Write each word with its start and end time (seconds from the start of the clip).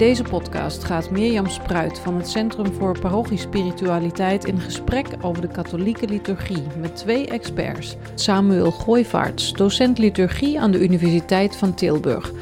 deze 0.00 0.22
podcast 0.22 0.84
gaat 0.84 1.10
Mirjam 1.10 1.46
Spruit 1.46 1.98
van 1.98 2.16
het 2.16 2.28
Centrum 2.28 2.72
voor 2.72 2.98
Parochiespiritualiteit 2.98 4.44
in 4.44 4.60
gesprek 4.60 5.06
over 5.20 5.42
de 5.42 5.48
katholieke 5.48 6.06
liturgie 6.06 6.62
met 6.78 6.96
twee 6.96 7.26
experts. 7.26 7.96
Samuel 8.14 8.70
Gooivaarts, 8.70 9.52
docent 9.52 9.98
liturgie 9.98 10.60
aan 10.60 10.70
de 10.70 10.78
Universiteit 10.78 11.56
van 11.56 11.74
Tilburg. 11.74 12.32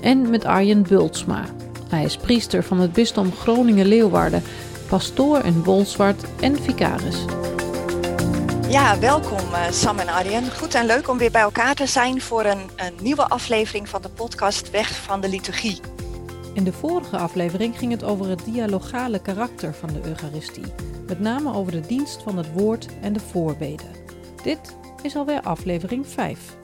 En 0.00 0.30
met 0.30 0.44
Arjen 0.44 0.82
Bultsma. 0.82 1.44
Hij 1.88 2.04
is 2.04 2.16
priester 2.16 2.62
van 2.62 2.80
het 2.80 2.92
bisdom 2.92 3.32
Groningen-Leeuwarden, 3.32 4.42
pastoor 4.88 5.44
in 5.44 5.62
Bolsward 5.62 6.24
en 6.40 6.62
vicaris. 6.62 7.24
Ja, 8.68 8.98
welkom 8.98 9.54
eh, 9.54 9.70
Sam 9.70 9.98
en 9.98 10.08
Arjen. 10.08 10.52
Goed 10.52 10.74
en 10.74 10.86
leuk 10.86 11.08
om 11.08 11.18
weer 11.18 11.30
bij 11.30 11.42
elkaar 11.42 11.74
te 11.74 11.86
zijn 11.86 12.20
voor 12.20 12.44
een, 12.44 12.70
een 12.76 12.94
nieuwe 13.00 13.28
aflevering 13.28 13.88
van 13.88 14.02
de 14.02 14.08
podcast 14.08 14.70
Weg 14.70 15.02
van 15.02 15.20
de 15.20 15.28
Liturgie. 15.28 15.80
In 16.54 16.64
de 16.64 16.72
vorige 16.72 17.16
aflevering 17.16 17.78
ging 17.78 17.92
het 17.92 18.04
over 18.04 18.28
het 18.28 18.44
dialogale 18.44 19.22
karakter 19.22 19.74
van 19.74 19.92
de 19.92 20.00
Eucharistie, 20.08 20.64
met 21.06 21.20
name 21.20 21.54
over 21.54 21.72
de 21.72 21.80
dienst 21.80 22.22
van 22.22 22.36
het 22.36 22.52
woord 22.52 22.88
en 23.00 23.12
de 23.12 23.20
voorbeden. 23.20 23.90
Dit 24.42 24.76
is 25.02 25.16
alweer 25.16 25.40
aflevering 25.40 26.06
5. 26.06 26.56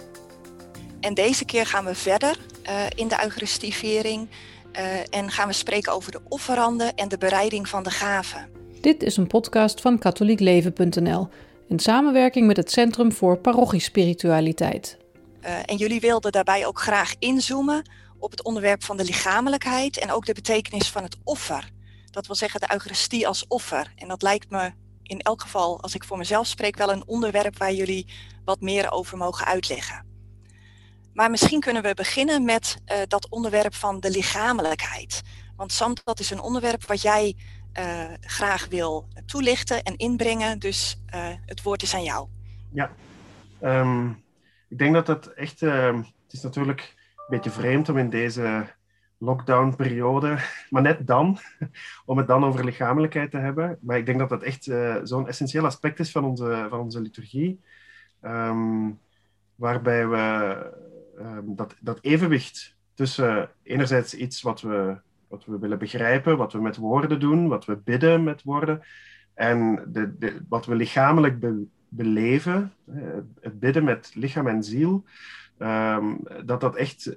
En 1.00 1.14
deze 1.14 1.45
keer 1.45 1.66
gaan 1.66 1.84
we 1.84 1.95
verder 1.95 2.38
uh, 2.68 2.84
in 2.95 3.09
de 3.09 3.16
Eucharistieviering 3.22 4.28
uh, 4.72 4.82
en 5.10 5.30
gaan 5.30 5.48
we 5.48 5.54
spreken 5.54 5.92
over 5.92 6.12
de 6.12 6.20
offeranden 6.28 6.95
en 6.95 7.09
de 7.09 7.18
bereiding 7.18 7.68
van 7.68 7.82
de 7.82 7.90
gaven. 7.90 8.48
Dit 8.80 9.02
is 9.02 9.16
een 9.16 9.26
podcast 9.26 9.80
van 9.80 9.98
katholiekleven.nl 9.98 11.28
in 11.68 11.78
samenwerking 11.78 12.46
met 12.46 12.56
het 12.56 12.70
Centrum 12.70 13.12
voor 13.12 13.38
Parochiespiritualiteit. 13.38 14.98
Uh, 15.45 15.50
en 15.64 15.76
jullie 15.76 16.00
wilden 16.00 16.32
daarbij 16.32 16.66
ook 16.66 16.80
graag 16.80 17.14
inzoomen 17.18 17.82
op 18.18 18.30
het 18.30 18.42
onderwerp 18.42 18.84
van 18.84 18.96
de 18.96 19.04
lichamelijkheid 19.04 19.98
en 19.98 20.12
ook 20.12 20.26
de 20.26 20.34
betekenis 20.34 20.90
van 20.90 21.02
het 21.02 21.16
offer. 21.24 21.70
Dat 22.10 22.26
wil 22.26 22.36
zeggen 22.36 22.60
de 22.60 22.73
Eucharistie 22.73 23.26
als 23.26 23.46
offer. 23.46 23.92
En 23.96 24.08
dat 24.08 24.23
lijkt 24.23 24.50
me 24.50 24.73
in 25.02 25.20
elk 25.20 25.42
geval, 25.42 25.80
als 25.80 25.95
ik 25.95 26.04
voor 26.04 26.18
mezelf 26.18 26.46
spreek, 26.46 26.76
wel 26.76 26.92
een 26.92 27.06
onderwerp 27.06 27.58
waar 27.58 27.73
jullie 27.73 28.06
wat 28.45 28.60
meer 28.60 28.90
over 28.90 29.16
mogen 29.16 29.46
uitleggen. 29.46 30.04
Maar 31.12 31.30
misschien 31.30 31.60
kunnen 31.60 31.82
we 31.82 31.95
beginnen 31.95 32.45
met 32.45 32.76
uh, 32.86 32.96
dat 33.06 33.28
onderwerp 33.28 33.74
van 33.74 34.00
de 34.00 34.10
lichamelijkheid. 34.10 35.23
Want 35.56 35.73
Sam, 35.73 35.96
dat 36.04 36.20
is 36.20 36.30
een 36.30 36.40
onderwerp 36.40 36.84
wat 36.86 37.02
jij 37.02 37.36
uh, 37.78 38.04
graag 38.20 38.66
wil 38.66 39.08
toelichten 39.26 39.82
en 39.82 39.96
inbrengen. 39.96 40.58
Dus 40.58 41.01
uh, 41.14 41.28
het 41.46 41.62
woord 41.62 41.82
is 41.82 41.95
aan 41.95 42.02
jou. 42.02 42.28
Ja, 42.73 42.90
um, 43.62 44.24
ik 44.68 44.78
denk 44.78 44.95
dat 44.95 45.06
dat 45.06 45.26
echt. 45.26 45.62
Uh, 45.62 45.95
het 45.95 46.32
is 46.32 46.42
natuurlijk 46.42 46.95
beetje 47.29 47.51
vreemd 47.51 47.88
om 47.88 47.99
in 47.99 48.10
deze 48.10 48.66
lockdown-periode, 49.19 50.38
maar 50.71 50.82
net 50.82 51.07
dan, 51.07 51.38
om 52.05 52.19
het 52.19 52.27
dan 52.27 52.45
over 52.45 52.65
lichamelijkheid 52.65 53.30
te 53.30 53.38
hebben. 53.38 53.79
Maar 53.80 53.99
ik 53.99 54.07
denk 54.07 54.19
dat 54.19 54.29
dat 54.29 54.43
echt 54.43 54.66
uh, 54.66 54.96
zo'n 55.02 55.29
essentieel 55.29 55.65
aspect 55.65 55.99
is 55.99 56.10
van 56.10 56.24
onze, 56.24 56.66
van 56.69 56.80
onze 56.80 57.01
liturgie, 57.01 57.60
um, 58.23 58.99
waarbij 59.54 60.09
we 60.09 60.57
um, 61.19 61.57
dat, 61.57 61.77
dat 61.80 61.99
evenwicht 62.01 62.77
tussen 62.95 63.51
enerzijds 63.63 64.15
iets 64.15 64.43
wat 64.43 64.60
we, 64.60 64.97
wat 65.28 65.44
we 65.44 65.59
willen 65.59 65.78
begrijpen, 65.78 66.37
wat 66.37 66.53
we 66.53 66.60
met 66.60 66.77
woorden 66.77 67.21
doen, 67.21 67.49
wat 67.49 67.65
we 67.65 67.77
bidden 67.77 68.25
met 68.25 68.43
woorden, 68.43 68.82
en 69.34 69.84
de, 69.88 70.43
wat 70.49 70.66
we 70.66 70.75
lichamelijk 70.75 71.41
be, 71.41 71.66
beleven, 71.88 72.72
het 73.41 73.60
bidden 73.60 73.84
met 73.84 74.10
lichaam 74.15 74.47
en 74.47 74.62
ziel, 74.62 75.04
Um, 75.59 76.21
dat 76.44 76.60
dat 76.60 76.76
echt 76.76 77.16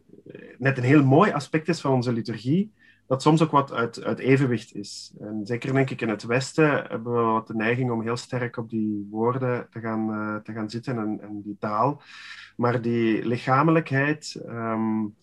net 0.58 0.78
een 0.78 0.84
heel 0.84 1.04
mooi 1.04 1.32
aspect 1.32 1.68
is 1.68 1.82
van 1.82 1.92
onze 1.92 2.14
liturgie, 2.14 2.72
dat 3.10 3.22
soms 3.22 3.42
ook 3.42 3.52
wat 3.52 3.74
uit, 3.74 4.20
evenwicht 4.20 4.76
is. 4.76 5.14
En 5.20 5.42
zeker 5.44 5.74
denk 5.74 5.90
ik 5.90 6.02
in 6.02 6.10
het 6.10 6.24
Westen 6.24 6.70
hebben 6.70 7.14
we 7.14 7.22
wat 7.22 7.48
de 7.48 7.56
neiging 7.56 7.92
om 7.92 8.02
heel 8.02 8.18
sterk 8.18 8.58
op 8.58 8.70
die 8.70 9.08
woorden 9.12 9.68
te 9.72 9.80
gaan, 9.80 10.10
uh, 10.10 10.36
te 10.36 10.54
gaan 10.54 10.70
zitten 10.70 10.98
en, 10.98 11.20
en, 11.22 11.42
die 11.42 11.58
taal. 11.60 12.02
Maar 12.56 12.82
die 12.82 13.26
lichamelijkheid, 13.26 14.42
um, 14.48 15.16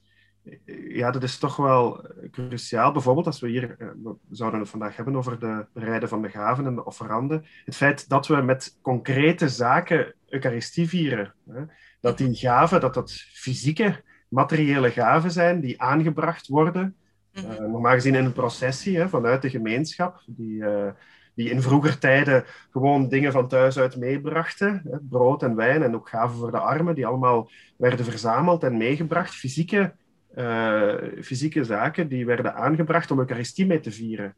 ja, 0.89 1.11
dat 1.11 1.23
is 1.23 1.39
toch 1.39 1.57
wel 1.57 2.11
cruciaal. 2.31 2.93
Bijvoorbeeld 2.93 3.27
als 3.27 3.41
we 3.41 3.49
hier, 3.49 3.77
we 4.03 4.17
zouden 4.31 4.61
het 4.61 4.69
vandaag 4.69 4.97
hebben 4.97 5.17
over 5.17 5.39
de 5.39 5.67
rijden 5.75 6.09
van 6.09 6.23
de 6.23 6.29
gaven 6.29 6.67
en 6.67 6.75
de 6.75 6.85
offeranden. 6.85 7.45
Het 7.65 7.77
feit 7.77 8.09
dat 8.09 8.27
we 8.27 8.37
met 8.37 8.79
concrete 8.83 9.49
zaken 9.49 10.15
Eucharistie 10.29 10.89
vieren. 10.89 11.35
Hè, 11.51 11.63
dat 12.07 12.19
die 12.19 12.35
gaven, 12.35 12.81
dat 12.81 12.95
dat 12.95 13.13
fysieke, 13.33 14.03
materiële 14.29 14.91
gaven 14.91 15.31
zijn 15.31 15.61
die 15.61 15.81
aangebracht 15.81 16.47
worden. 16.47 16.97
Uh, 17.33 17.59
normaal 17.59 17.93
gezien 17.93 18.15
in 18.15 18.25
een 18.25 18.33
processie 18.33 18.99
hè, 18.99 19.09
vanuit 19.09 19.43
de 19.43 19.51
gemeenschap, 19.51 20.23
die, 20.27 20.63
uh, 20.63 20.91
die 21.35 21.51
in 21.51 21.63
vroeger 21.63 21.99
tijden 21.99 22.45
gewoon 22.71 23.09
dingen 23.09 23.33
van 23.33 23.49
thuis 23.49 23.79
uit 23.79 23.97
meebrachten. 23.97 24.83
Hè, 24.91 24.99
brood 25.09 25.43
en 25.43 25.57
wijn 25.57 25.83
en 25.83 25.95
ook 25.95 26.09
gaven 26.09 26.39
voor 26.39 26.51
de 26.51 26.59
armen, 26.59 26.95
die 26.95 27.07
allemaal 27.07 27.51
werden 27.77 28.05
verzameld 28.05 28.63
en 28.63 28.77
meegebracht. 28.77 29.35
Fysieke, 29.35 29.95
uh, 30.35 30.95
fysieke 31.23 31.65
zaken 31.65 32.09
die 32.09 32.27
werden 32.27 32.55
aangebracht 32.55 33.11
om 33.11 33.19
Eucharistie 33.19 33.67
mee 33.67 33.81
te 33.81 33.93
vieren. 33.93 34.35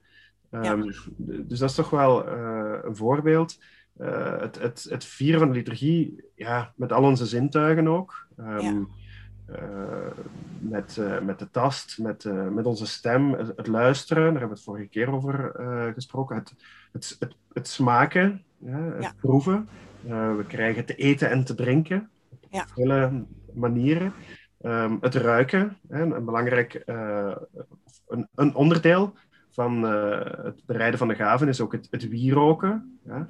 Um, 0.50 0.62
ja. 0.62 0.76
Dus 1.16 1.58
dat 1.58 1.68
is 1.68 1.74
toch 1.74 1.90
wel 1.90 2.28
een 2.28 2.96
voorbeeld. 2.96 3.58
Uh, 4.00 4.40
het, 4.40 4.58
het, 4.58 4.86
het, 4.90 5.04
vieren 5.04 5.38
van 5.38 5.48
de 5.48 5.54
liturgie, 5.54 6.24
ja, 6.34 6.72
met 6.76 6.92
al 6.92 7.02
onze 7.02 7.26
zintuigen 7.26 7.88
ook. 7.88 8.26
Um, 8.40 8.88
ja. 9.46 9.56
uh, 9.56 10.10
met, 10.58 10.96
uh, 11.00 11.20
met 11.20 11.38
de 11.38 11.50
tast, 11.50 11.98
met, 11.98 12.24
met 12.50 12.66
onze 12.66 12.86
stem, 12.86 13.32
het, 13.32 13.52
het, 13.56 13.66
luisteren, 13.66 14.22
daar 14.22 14.30
hebben 14.32 14.48
we 14.48 14.54
het 14.54 14.64
vorige 14.64 14.86
keer 14.86 15.12
over 15.12 15.52
gesproken. 15.94 16.36
Het, 16.36 16.54
het, 16.92 17.16
het, 17.18 17.34
het 17.52 17.68
smaken, 17.68 18.42
ja, 18.58 18.78
het 18.78 19.02
ja. 19.02 19.12
proeven. 19.20 19.68
we 20.36 20.44
krijgen 20.46 20.84
te 20.84 20.94
eten 20.94 21.30
en 21.30 21.44
te 21.44 21.54
drinken 21.54 22.10
op 22.50 22.64
vele 22.74 23.24
manieren. 23.52 24.12
Um, 24.60 24.98
het 25.00 25.14
ruiken, 25.14 25.76
hè, 25.88 26.02
een 26.02 26.24
belangrijk 26.24 26.82
een, 26.86 28.28
een 28.34 28.54
onderdeel 28.54 29.14
van 29.50 29.82
het 29.82 30.62
bereiden 30.66 30.98
van 30.98 31.08
de 31.08 31.14
gaven 31.14 31.48
is 31.48 31.60
ook 31.60 31.72
het, 31.72 31.88
het 31.90 32.08
wieroken. 32.08 32.98
Ja. 33.06 33.26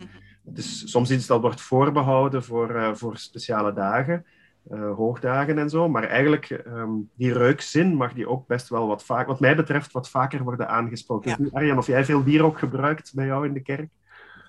Is 0.55 0.91
soms 0.91 1.11
iets 1.11 1.27
dat 1.27 1.41
wordt 1.41 1.61
voorbehouden 1.61 2.43
voor, 2.43 2.71
uh, 2.71 2.95
voor 2.95 3.17
speciale 3.17 3.73
dagen, 3.73 4.25
uh, 4.73 4.95
hoogdagen 4.95 5.59
en 5.59 5.71
zo. 5.71 5.89
Maar 5.89 6.05
eigenlijk, 6.05 6.63
um, 6.67 7.11
die 7.15 7.33
reukzin 7.33 7.95
mag 7.95 8.13
die 8.13 8.29
ook 8.29 8.47
best 8.47 8.69
wel 8.69 8.87
wat 8.87 9.05
vaak, 9.05 9.27
wat 9.27 9.41
mij 9.41 9.57
betreft, 9.57 9.93
wat 9.93 10.09
vaker 10.09 10.43
worden 10.43 10.69
aangesproken. 10.69 11.37
Ja. 11.39 11.49
Arjan, 11.53 11.79
of 11.79 11.87
jij 11.87 12.05
veel 12.05 12.23
wierook 12.23 12.59
gebruikt 12.59 13.15
bij 13.15 13.27
jou 13.27 13.47
in 13.47 13.53
de 13.53 13.63
kerk? 13.63 13.89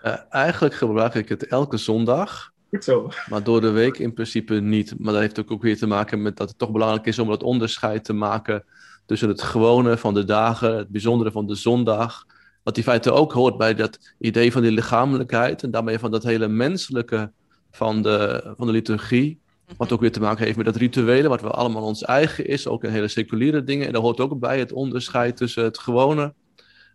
Uh, 0.03 0.15
eigenlijk 0.29 0.73
gebruik 0.73 1.13
ik 1.13 1.29
het 1.29 1.47
elke 1.47 1.77
zondag. 1.77 2.51
Goed 2.69 2.83
zo. 2.83 3.09
Maar 3.29 3.43
door 3.43 3.61
de 3.61 3.71
week 3.71 3.97
in 3.97 4.13
principe 4.13 4.53
niet. 4.53 4.99
Maar 4.99 5.13
dat 5.13 5.21
heeft 5.21 5.39
ook, 5.39 5.51
ook 5.51 5.61
weer 5.61 5.77
te 5.77 5.87
maken 5.87 6.21
met 6.21 6.37
dat 6.37 6.49
het 6.49 6.57
toch 6.57 6.71
belangrijk 6.71 7.05
is 7.05 7.19
om 7.19 7.27
dat 7.27 7.43
onderscheid 7.43 8.03
te 8.03 8.13
maken 8.13 8.63
tussen 9.05 9.29
het 9.29 9.41
gewone 9.41 9.97
van 9.97 10.13
de 10.13 10.23
dagen, 10.23 10.77
het 10.77 10.89
bijzondere 10.89 11.31
van 11.31 11.47
de 11.47 11.55
zondag 11.55 12.25
wat 12.64 12.78
in 12.78 12.84
feite 12.84 13.12
ook 13.12 13.34
hoort 13.34 13.58
bij 13.58 13.75
dat 13.75 14.14
idee 14.20 14.52
van 14.52 14.62
die 14.62 14.72
lichamelijkheid 14.72 15.64
en 15.64 15.72
daarmee 15.72 16.00
van 16.00 16.12
dat 16.12 16.24
hele 16.24 16.47
menselijke 16.47 17.31
van 17.72 18.02
de, 18.02 18.44
van 18.58 18.68
de 18.68 18.74
liturgie. 18.74 19.40
Wat 19.78 19.92
ook 19.92 20.02
weer 20.02 20.12
te 20.12 20.20
maken 20.20 20.44
heeft 20.46 20.58
met 20.58 20.66
dat 20.66 20.75
rituele, 20.75 21.28
wat 21.28 21.42
we 21.42 21.50
allemaal 21.50 21.84
ons 21.84 22.03
eigen 22.03 22.47
is, 22.47 22.68
ook 22.68 22.84
in 22.84 22.90
hele 22.90 23.08
seculiere 23.08 23.64
dingen. 23.64 23.88
En 23.88 23.94
daar 23.94 24.02
hoort 24.02 24.20
ook 24.20 24.40
bij 24.40 24.59
het 24.59 24.72
onderscheid 24.72 25.38
tussen 25.38 25.64
het 25.64 25.78
gewone 25.78 26.34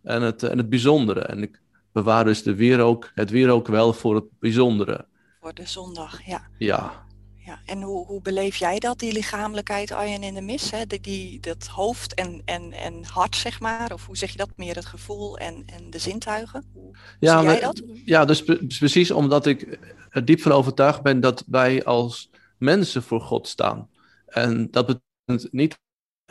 en 0.03 0.23
het, 0.23 0.43
en 0.43 0.59
het 0.59 0.69
bijzondere. 0.69 1.21
En 1.21 1.43
ik 1.43 1.61
bewaar 1.93 2.25
dus 2.25 2.43
de 2.43 2.55
wierook, 2.55 3.11
het 3.15 3.31
wierook 3.31 3.67
wel 3.67 3.93
voor 3.93 4.15
het 4.15 4.25
bijzondere. 4.39 5.07
Voor 5.41 5.55
de 5.55 5.67
zondag, 5.67 6.27
ja. 6.27 6.43
Ja. 6.59 7.04
Ja, 7.45 7.61
en 7.65 7.83
hoe, 7.83 8.07
hoe 8.07 8.23
beleef 8.23 8.57
jij 8.57 8.79
dat, 8.79 8.99
die 8.99 9.13
lichamelijkheid, 9.13 9.93
Arjen, 9.93 10.23
in 10.23 10.35
de 10.35 10.41
mis? 10.41 10.71
Hè? 10.71 10.87
Die, 10.87 11.01
die, 11.01 11.41
dat 11.41 11.67
hoofd 11.67 12.15
en, 12.15 12.43
en, 12.45 12.73
en 12.73 13.05
hart, 13.05 13.37
zeg 13.37 13.61
maar? 13.61 13.93
Of 13.93 14.07
hoe 14.07 14.17
zeg 14.17 14.31
je 14.31 14.37
dat? 14.37 14.51
Meer 14.57 14.75
het 14.75 14.85
gevoel 14.85 15.39
en, 15.39 15.63
en 15.67 15.91
de 15.91 15.99
zintuigen? 15.99 16.65
Hoe 16.73 16.97
ja, 17.21 17.39
zie 17.39 17.49
jij 17.49 17.61
dat? 17.61 17.83
Ja, 18.05 18.25
dus 18.25 18.45
precies 18.79 19.11
omdat 19.11 19.47
ik 19.47 19.79
er 20.11 20.25
diep 20.25 20.41
van 20.41 20.53
overtuigd 20.53 21.03
ben 21.03 21.21
dat 21.21 21.45
wij 21.47 21.85
als 21.85 22.31
mensen 22.59 23.03
voor 23.03 23.21
God 23.21 23.49
staan. 23.49 23.89
En 24.27 24.71
dat 24.71 24.87
betekent 24.87 25.53
niet, 25.53 25.79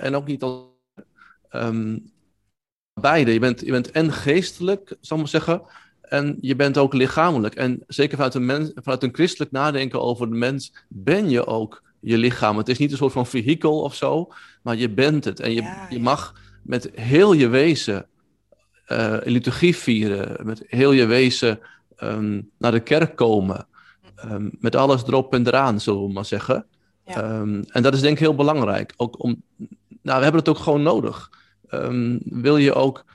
en 0.01 0.15
ook 0.15 0.27
niet 0.27 0.43
als 0.43 0.61
um, 1.51 2.11
beide. 3.01 3.33
Je 3.33 3.39
bent, 3.39 3.59
je 3.59 3.71
bent 3.71 3.91
en 3.91 4.11
geestelijk, 4.11 4.95
zal 5.01 5.17
ik 5.17 5.23
maar 5.23 5.31
zeggen, 5.31 5.61
en 6.13 6.37
je 6.41 6.55
bent 6.55 6.77
ook 6.77 6.93
lichamelijk. 6.93 7.55
En 7.55 7.83
zeker 7.87 8.15
vanuit 8.15 8.33
een, 8.33 8.45
mens, 8.45 8.71
vanuit 8.75 9.03
een 9.03 9.13
christelijk 9.13 9.51
nadenken 9.51 10.01
over 10.01 10.29
de 10.29 10.35
mens 10.35 10.73
ben 10.87 11.29
je 11.29 11.45
ook 11.45 11.83
je 11.99 12.17
lichaam. 12.17 12.57
Het 12.57 12.69
is 12.69 12.77
niet 12.77 12.91
een 12.91 12.97
soort 12.97 13.13
van 13.13 13.25
vehikel 13.25 13.81
of 13.81 13.95
zo, 13.95 14.27
maar 14.61 14.75
je 14.75 14.89
bent 14.89 15.25
het. 15.25 15.39
En 15.39 15.53
je, 15.53 15.61
ja, 15.61 15.87
je 15.89 15.99
mag 15.99 16.33
met 16.63 16.89
heel 16.93 17.33
je 17.33 17.47
wezen 17.47 18.05
uh, 18.87 19.17
liturgie 19.23 19.75
vieren, 19.75 20.45
met 20.45 20.63
heel 20.67 20.91
je 20.91 21.05
wezen 21.05 21.59
um, 21.97 22.49
naar 22.57 22.71
de 22.71 22.79
kerk 22.79 23.15
komen. 23.15 23.67
Um, 24.25 24.51
met 24.59 24.75
alles 24.75 25.03
erop 25.03 25.33
en 25.33 25.47
eraan, 25.47 25.79
zullen 25.79 26.05
we 26.05 26.13
maar 26.13 26.25
zeggen. 26.25 26.65
Ja. 27.05 27.39
Um, 27.39 27.63
en 27.67 27.83
dat 27.83 27.93
is 27.93 28.01
denk 28.01 28.13
ik 28.13 28.19
heel 28.19 28.35
belangrijk. 28.35 28.93
Ook 28.97 29.23
om, 29.23 29.43
nou, 30.01 30.17
we 30.17 30.23
hebben 30.23 30.41
het 30.41 30.49
ook 30.49 30.57
gewoon 30.57 30.83
nodig. 30.83 31.29
ehm, 31.69 32.17
wil 32.23 32.57
je 32.57 32.73
ook 32.73 33.05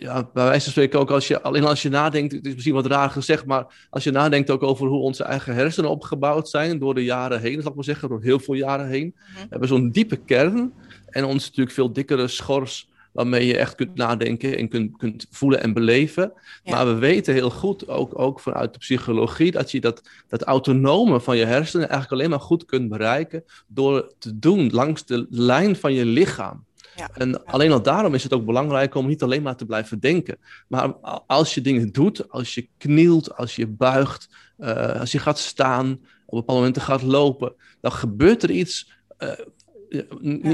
ja, 0.00 0.28
bij 0.32 0.44
wijze 0.44 0.62
van 0.62 0.72
spreken 0.72 1.00
ook 1.00 1.10
als 1.10 1.28
je, 1.28 1.42
alleen 1.42 1.64
als 1.64 1.82
je 1.82 1.88
nadenkt, 1.88 2.32
het 2.32 2.46
is 2.46 2.54
misschien 2.54 2.74
wat 2.74 2.86
raar 2.86 3.10
gezegd, 3.10 3.46
maar 3.46 3.86
als 3.90 4.04
je 4.04 4.10
nadenkt 4.10 4.50
ook 4.50 4.62
over 4.62 4.86
hoe 4.86 5.00
onze 5.00 5.24
eigen 5.24 5.54
hersenen 5.54 5.90
opgebouwd 5.90 6.48
zijn 6.48 6.78
door 6.78 6.94
de 6.94 7.04
jaren 7.04 7.40
heen, 7.40 7.60
zal 7.60 7.70
ik 7.70 7.76
maar 7.76 7.84
zeggen, 7.84 8.08
door 8.08 8.22
heel 8.22 8.38
veel 8.38 8.54
jaren 8.54 8.88
heen, 8.88 9.14
mm 9.16 9.38
we 9.40 9.46
hebben 9.48 9.68
zo'n 9.68 9.90
diepe 9.90 10.16
kern 10.16 10.72
en 11.06 11.24
ons 11.24 11.44
natuurlijk 11.44 11.74
veel 11.74 11.92
dikkere 11.92 12.28
schors 12.28 12.88
waarmee 13.12 13.46
je 13.46 13.56
echt 13.56 13.74
kunt 13.74 13.94
nadenken 13.94 14.56
en 14.56 14.68
kunt, 14.68 14.96
kunt 14.96 15.26
voelen 15.30 15.62
en 15.62 15.72
beleven. 15.72 16.32
Maar 16.64 16.86
we 16.86 16.94
weten 16.94 17.34
heel 17.34 17.50
goed, 17.50 17.88
ook, 17.88 18.18
ook 18.18 18.40
vanuit 18.40 18.72
de 18.72 18.78
psychologie, 18.78 19.50
dat 19.50 19.70
je 19.70 19.80
dat, 19.80 20.02
dat 20.28 20.42
autonome 20.42 21.20
van 21.20 21.36
je 21.36 21.44
hersenen 21.44 21.88
eigenlijk 21.88 22.20
alleen 22.20 22.30
maar 22.30 22.46
goed 22.46 22.64
kunt 22.64 22.88
bereiken 22.88 23.44
door 23.66 24.12
te 24.18 24.38
doen 24.38 24.70
langs 24.70 25.04
de 25.04 25.26
lijn 25.30 25.76
van 25.76 25.92
je 25.92 26.04
lichaam. 26.04 26.64
Ja. 26.96 27.10
En 27.14 27.44
alleen 27.44 27.72
al 27.72 27.82
daarom 27.82 28.14
is 28.14 28.22
het 28.22 28.32
ook 28.32 28.44
belangrijk 28.44 28.94
om 28.94 29.06
niet 29.06 29.22
alleen 29.22 29.42
maar 29.42 29.56
te 29.56 29.66
blijven 29.66 30.00
denken. 30.00 30.38
Maar 30.68 30.92
als 31.26 31.54
je 31.54 31.60
dingen 31.60 31.92
doet, 31.92 32.30
als 32.30 32.54
je 32.54 32.68
knielt, 32.78 33.36
als 33.36 33.56
je 33.56 33.66
buigt, 33.66 34.28
uh, 34.58 35.00
als 35.00 35.12
je 35.12 35.18
gaat 35.18 35.38
staan, 35.38 35.90
op 36.26 36.38
bepaalde 36.38 36.60
momenten 36.60 36.82
gaat 36.82 37.02
lopen, 37.02 37.54
dan 37.80 37.92
gebeurt 37.92 38.42
er 38.42 38.50
iets. 38.50 38.92
Uh, 39.18 39.32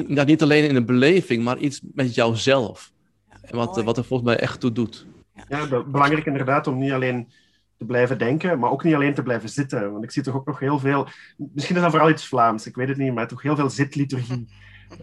ja. 0.09 0.25
niet 0.25 0.43
alleen 0.43 0.69
in 0.69 0.75
de 0.75 0.85
beleving, 0.85 1.45
maar 1.45 1.59
iets 1.59 1.81
met 1.95 2.15
jouzelf. 2.15 2.93
en 3.43 3.57
wat, 3.57 3.83
wat 3.83 3.97
er 3.97 4.05
volgens 4.05 4.29
mij 4.29 4.39
echt 4.39 4.61
toe 4.61 4.73
doet. 4.73 5.07
Ja, 5.49 5.83
belangrijk 5.83 6.27
inderdaad 6.27 6.67
om 6.67 6.79
niet 6.79 6.93
alleen 6.93 7.29
te 7.79 7.85
blijven 7.85 8.19
denken, 8.19 8.59
maar 8.59 8.71
ook 8.71 8.85
niet 8.85 8.95
alleen 8.95 9.15
te 9.15 9.23
blijven 9.23 9.49
zitten. 9.49 9.93
Want 9.93 10.05
ik 10.05 10.11
zie 10.11 10.23
toch 10.23 10.35
ook 10.35 10.47
nog 10.47 10.59
heel 10.59 10.79
veel, 10.79 11.09
misschien 11.37 11.77
is 11.77 11.83
dat 11.83 11.91
vooral 11.91 12.11
iets 12.11 12.27
Vlaams, 12.27 12.67
ik 12.67 12.75
weet 12.75 12.89
het 12.89 12.97
niet, 12.97 13.15
maar 13.15 13.29
toch 13.29 13.43
heel 13.43 13.57
veel 13.57 13.71
zitliturgie. 13.71 14.49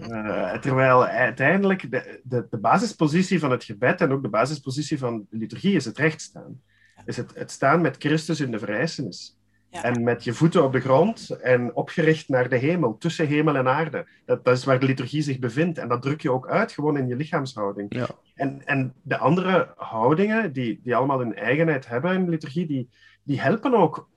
Uh, 0.09 0.53
terwijl 0.53 1.05
uiteindelijk 1.05 1.91
de, 1.91 2.19
de, 2.23 2.47
de, 2.49 2.57
basispositie 2.57 3.39
van 3.39 3.51
het 3.51 3.63
gebed 3.63 4.01
en 4.01 4.11
ook 4.11 4.21
de 4.21 4.29
basispositie 4.29 4.97
van 4.97 5.25
de 5.29 5.37
liturgie 5.37 5.75
is 5.75 5.85
het 5.85 5.97
rechtstaan. 5.97 6.61
Is 7.05 7.17
het, 7.17 7.31
het 7.35 7.51
staan 7.51 7.81
met 7.81 7.95
Christus 7.99 8.39
in 8.39 8.51
de 8.51 8.59
vrijzenis. 8.59 9.37
Ja. 9.69 9.83
En 9.83 10.03
met 10.03 10.23
je 10.23 10.33
voeten 10.33 10.63
op 10.63 10.71
de 10.71 10.79
grond 10.79 11.29
en 11.29 11.75
opgericht 11.75 12.29
naar 12.29 12.49
de 12.49 12.57
hemel, 12.57 12.97
tussen 12.97 13.27
hemel 13.27 13.55
en 13.55 13.67
aarde. 13.67 14.07
Dat, 14.25 14.45
dat 14.45 14.57
is 14.57 14.63
waar 14.63 14.79
de 14.79 14.85
liturgie 14.85 15.21
zich 15.21 15.39
bevindt. 15.39 15.77
En 15.77 15.87
dat 15.87 16.01
druk 16.01 16.21
je 16.21 16.31
ook 16.31 16.47
uit, 16.47 16.71
gewoon 16.71 16.97
in 16.97 17.07
je 17.07 17.15
lichaamshouding. 17.15 17.95
Ja. 17.95 18.07
En, 18.35 18.65
en 18.65 18.93
de 19.01 19.17
andere 19.17 19.73
houdingen, 19.75 20.53
die, 20.53 20.79
die 20.83 20.95
allemaal 20.95 21.21
een 21.21 21.35
eigenheid 21.35 21.87
hebben 21.87 22.13
in 22.13 22.25
de 22.25 22.31
liturgie, 22.31 22.65
die, 22.65 22.89
die 23.23 23.41
helpen 23.41 23.73
ook 23.73 24.09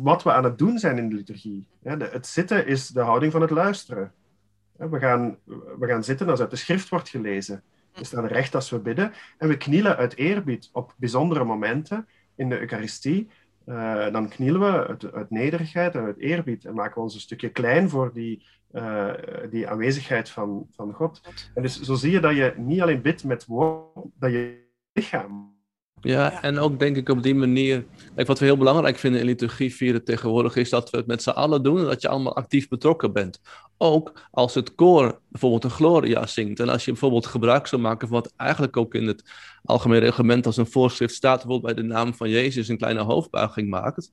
wat 0.00 0.22
we 0.22 0.32
aan 0.32 0.44
het 0.44 0.58
doen 0.58 0.78
zijn 0.78 0.98
in 0.98 1.08
de 1.08 1.14
liturgie. 1.14 1.66
het 1.82 2.26
zitten 2.26 2.66
is 2.66 2.88
de 2.88 3.00
houding 3.00 3.32
van 3.32 3.40
het 3.40 3.50
luisteren. 3.50 4.12
we, 4.76 4.98
gaan, 4.98 5.36
we 5.78 5.86
gaan 5.86 6.04
zitten 6.04 6.28
als 6.28 6.40
uit 6.40 6.50
de 6.50 6.56
schrift 6.56 6.88
wordt 6.88 7.08
gelezen. 7.08 7.62
We 7.94 8.04
staan 8.04 8.26
recht 8.26 8.54
als 8.54 8.70
we 8.70 8.78
bidden. 8.78 9.12
En 9.38 9.48
we 9.48 9.56
knielen 9.56 9.96
uit 9.96 10.16
eerbied 10.16 10.68
op 10.72 10.94
bijzondere 10.96 11.44
momenten 11.44 12.06
in 12.34 12.48
de 12.48 12.60
Eucharistie. 12.60 13.28
Uh, 13.66 14.12
dan 14.12 14.28
knielen 14.28 14.60
we 14.60 14.86
uit, 15.12 15.30
nederigheid 15.30 15.94
en 15.94 16.04
uit 16.04 16.18
eerbied 16.18 16.64
en 16.64 16.74
maken 16.74 16.94
we 16.94 17.00
ons 17.00 17.14
een 17.14 17.20
stukje 17.20 17.48
klein 17.48 17.88
voor 17.88 18.12
die, 18.12 18.46
uh, 18.72 19.12
die 19.50 19.68
aanwezigheid 19.68 20.30
van, 20.30 20.66
van 20.70 20.92
God. 20.92 21.20
En 21.54 21.62
dus 21.62 21.80
zo 21.80 21.94
zie 21.94 22.10
je 22.10 22.20
dat 22.20 22.36
je 22.36 22.54
niet 22.56 22.80
alleen 22.80 23.02
bidt 23.02 23.24
met 23.24 23.46
woorden, 23.46 24.12
dat 24.18 24.30
je 24.30 24.64
lichaam 24.92 25.54
ja, 26.02 26.42
en 26.42 26.58
ook 26.58 26.78
denk 26.78 26.96
ik 26.96 27.08
op 27.08 27.22
die 27.22 27.34
manier. 27.34 27.84
Kijk, 28.14 28.26
wat 28.26 28.38
we 28.38 28.44
heel 28.44 28.56
belangrijk 28.56 28.98
vinden 28.98 29.20
in 29.20 29.26
liturgie 29.26 29.74
vieren 29.74 30.04
tegenwoordig 30.04 30.56
is 30.56 30.70
dat 30.70 30.90
we 30.90 30.96
het 30.96 31.06
met 31.06 31.22
z'n 31.22 31.30
allen 31.30 31.62
doen 31.62 31.78
en 31.78 31.84
dat 31.84 32.02
je 32.02 32.08
allemaal 32.08 32.36
actief 32.36 32.68
betrokken 32.68 33.12
bent. 33.12 33.40
Ook 33.78 34.12
als 34.30 34.54
het 34.54 34.74
koor 34.74 35.20
bijvoorbeeld 35.28 35.64
een 35.64 35.70
Gloria 35.70 36.26
zingt. 36.26 36.60
En 36.60 36.68
als 36.68 36.84
je 36.84 36.90
bijvoorbeeld 36.90 37.26
gebruik 37.26 37.66
zou 37.66 37.82
maken 37.82 38.08
van 38.08 38.16
wat 38.16 38.32
eigenlijk 38.36 38.76
ook 38.76 38.94
in 38.94 39.06
het 39.06 39.22
algemeen 39.64 40.00
reglement 40.00 40.46
als 40.46 40.56
een 40.56 40.66
voorschrift 40.66 41.14
staat, 41.14 41.42
bijvoorbeeld 41.42 41.74
bij 41.74 41.82
de 41.82 41.88
naam 41.88 42.14
van 42.14 42.28
Jezus 42.28 42.68
een 42.68 42.78
kleine 42.78 43.02
hoofdbuiging 43.02 43.68
maakt. 43.68 44.10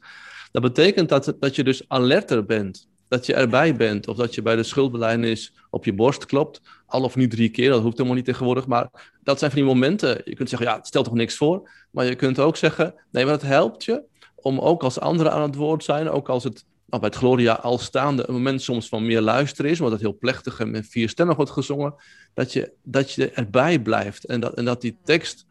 Dat 0.52 0.62
betekent 0.62 1.10
dat, 1.10 1.36
dat 1.40 1.56
je 1.56 1.64
dus 1.64 1.90
alerter 1.90 2.46
bent 2.46 2.88
dat 3.10 3.26
je 3.26 3.34
erbij 3.34 3.76
bent. 3.76 4.08
Of 4.08 4.18
dat 4.18 4.36
je 4.36 4.42
bij 4.42 4.56
de 4.56 4.64
schuldbelijdenis 4.64 5.54
op 5.70 5.86
je 5.86 5.94
borst 5.94 6.26
klopt. 6.26 6.62
Al 6.86 7.04
of 7.04 7.16
niet 7.16 7.32
drie 7.32 7.50
keer, 7.50 7.70
dat 7.70 7.82
hoeft 7.82 7.98
helemaal 7.98 8.18
niet 8.18 8.26
tegenwoordig. 8.26 8.68
Maar 8.68 9.14
dat 9.24 9.40
zijn 9.40 9.52
van 9.52 9.60
die 9.60 9.70
momenten. 9.70 10.22
Je 10.26 10.36
kunt 10.36 10.50
zeggen, 10.50 10.68
ja, 10.68 10.76
het 10.76 10.88
stelt 10.88 11.06
toch 11.06 11.14
niks 11.14 11.36
voor. 11.36 11.70
Maar 11.92 12.06
je 12.06 12.16
kunt 12.16 12.40
ook 12.40 12.58
zeggen, 12.58 12.94
nee, 13.12 13.24
maar 13.24 13.34
het 13.34 13.42
helpt 13.42 13.84
je 13.84 14.04
om 14.36 14.60
ook 14.60 14.84
als 14.84 15.00
anderen 15.00 15.32
aan 15.32 15.42
het 15.42 15.56
woord 15.56 15.84
zijn. 15.84 16.10
Ook 16.10 16.30
als 16.30 16.44
het 16.44 16.66
nou, 16.86 17.02
bij 17.02 17.10
het 17.10 17.20
Gloria 17.20 17.54
al 17.54 17.78
staande 17.78 18.28
een 18.28 18.34
moment 18.34 18.62
soms 18.62 18.90
van 18.90 19.06
meer 19.06 19.22
luisteren 19.22 19.72
is. 19.72 19.78
omdat 19.78 19.94
het 19.94 20.02
heel 20.02 20.18
plechtig 20.18 20.60
en 20.60 20.72
met 20.72 20.88
vier 20.88 21.10
stemmen 21.10 21.36
wordt 21.36 21.52
gezongen. 21.52 21.94
Dat 22.34 22.54
je, 22.54 22.74
dat 22.84 23.12
je 23.12 23.30
erbij 23.30 23.80
blijft. 23.80 24.26
En 24.26 24.40
dat, 24.40 24.54
en 24.54 24.66
dat 24.66 24.82
die 24.82 24.98
tekst 25.04 25.46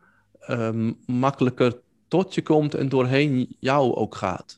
um, 0.49 0.99
makkelijker 1.07 1.81
tot 2.09 2.35
je 2.35 2.43
komt 2.43 2.75
en 2.75 2.89
doorheen 2.89 3.57
jou 3.61 3.95
ook 3.95 4.15
gaat. 4.15 4.57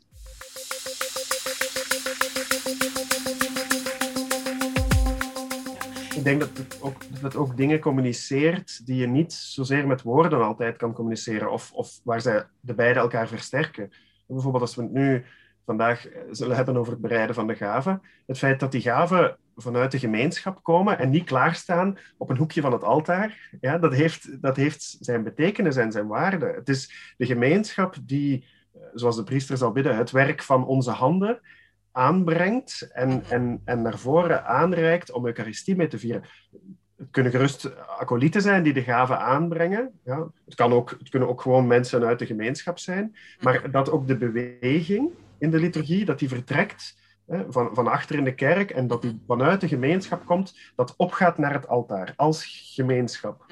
Ik 6.20 6.26
denk 6.26 6.40
dat 6.40 6.58
het, 6.58 6.82
ook, 6.82 7.02
dat 7.20 7.36
ook 7.36 7.56
dingen 7.56 7.80
communiceert 7.80 8.86
die 8.86 8.96
je 8.96 9.06
niet 9.06 9.32
zozeer 9.32 9.86
met 9.86 10.02
woorden 10.02 10.42
altijd 10.42 10.76
kan 10.76 10.92
communiceren, 10.92 11.52
of, 11.52 11.72
of 11.72 12.00
waar 12.04 12.20
zij 12.20 12.46
de 12.60 12.74
beide 12.74 13.00
elkaar 13.00 13.28
versterken. 13.28 13.90
Bijvoorbeeld 14.26 14.62
als 14.62 14.74
we 14.74 14.82
het 14.82 14.92
nu 14.92 15.24
vandaag 15.64 16.08
eh, 16.08 16.20
zullen 16.30 16.56
hebben 16.56 16.76
over 16.76 16.92
het 16.92 17.00
bereiden 17.00 17.34
van 17.34 17.46
de 17.46 17.54
gaven, 17.54 18.02
het 18.26 18.38
feit 18.38 18.60
dat 18.60 18.72
die 18.72 18.80
gaven 18.80 19.36
vanuit 19.56 19.90
de 19.90 19.98
gemeenschap 19.98 20.62
komen 20.62 20.98
en 20.98 21.10
niet 21.10 21.24
klaarstaan 21.24 21.98
op 22.16 22.30
een 22.30 22.36
hoekje 22.36 22.60
van 22.60 22.72
het 22.72 22.84
altaar, 22.84 23.50
ja, 23.60 23.78
dat, 23.78 23.94
heeft, 23.94 24.42
dat 24.42 24.56
heeft 24.56 24.96
zijn 25.00 25.24
betekenis 25.24 25.76
en 25.76 25.92
zijn 25.92 26.06
waarde. 26.06 26.46
Het 26.46 26.68
is 26.68 27.14
de 27.16 27.26
gemeenschap 27.26 27.96
die, 28.02 28.46
eh, 28.72 28.80
zoals 28.94 29.16
de 29.16 29.24
priester 29.24 29.56
zal 29.56 29.72
bidden, 29.72 29.96
het 29.96 30.10
werk 30.10 30.42
van 30.42 30.66
onze 30.66 30.90
handen 30.90 31.40
aanbrengt 31.92 32.90
en, 32.92 33.08
mhm. 33.08 33.32
en, 33.32 33.60
en 33.64 33.82
naar 33.82 33.98
voren 33.98 34.44
aanreikt 34.44 35.12
om 35.12 35.26
Eucharistie 35.26 35.76
mee 35.76 35.88
te 35.88 35.98
vieren. 35.98 36.22
Het 36.96 37.08
kunnen 37.10 37.32
gerust 37.32 37.86
acolyten 37.86 38.42
zijn 38.42 38.62
die 38.62 38.72
de 38.72 38.82
gaven 38.82 39.18
aanbrengen. 39.18 39.90
Ja. 40.04 40.30
Het, 40.44 40.54
kan 40.54 40.72
ook, 40.72 40.90
het 40.90 41.08
kunnen 41.08 41.28
ook 41.28 41.40
gewoon 41.40 41.66
mensen 41.66 42.04
uit 42.04 42.18
de 42.18 42.26
gemeenschap 42.26 42.78
zijn. 42.78 43.16
Maar 43.40 43.60
mhm. 43.60 43.70
dat 43.70 43.90
ook 43.90 44.06
de 44.06 44.16
beweging 44.16 45.10
in 45.38 45.50
de 45.50 45.58
liturgie, 45.58 46.04
dat 46.04 46.18
die 46.18 46.28
vertrekt 46.28 46.96
hè, 47.26 47.44
van, 47.52 47.74
van 47.74 47.86
achter 47.86 48.16
in 48.16 48.24
de 48.24 48.34
kerk 48.34 48.70
en 48.70 48.86
dat 48.86 49.02
die 49.02 49.12
mhm. 49.12 49.20
vanuit 49.26 49.60
de 49.60 49.68
gemeenschap 49.68 50.26
komt, 50.26 50.58
dat 50.74 50.94
opgaat 50.96 51.38
naar 51.38 51.52
het 51.52 51.68
altaar 51.68 52.12
als 52.16 52.70
gemeenschap. 52.74 53.44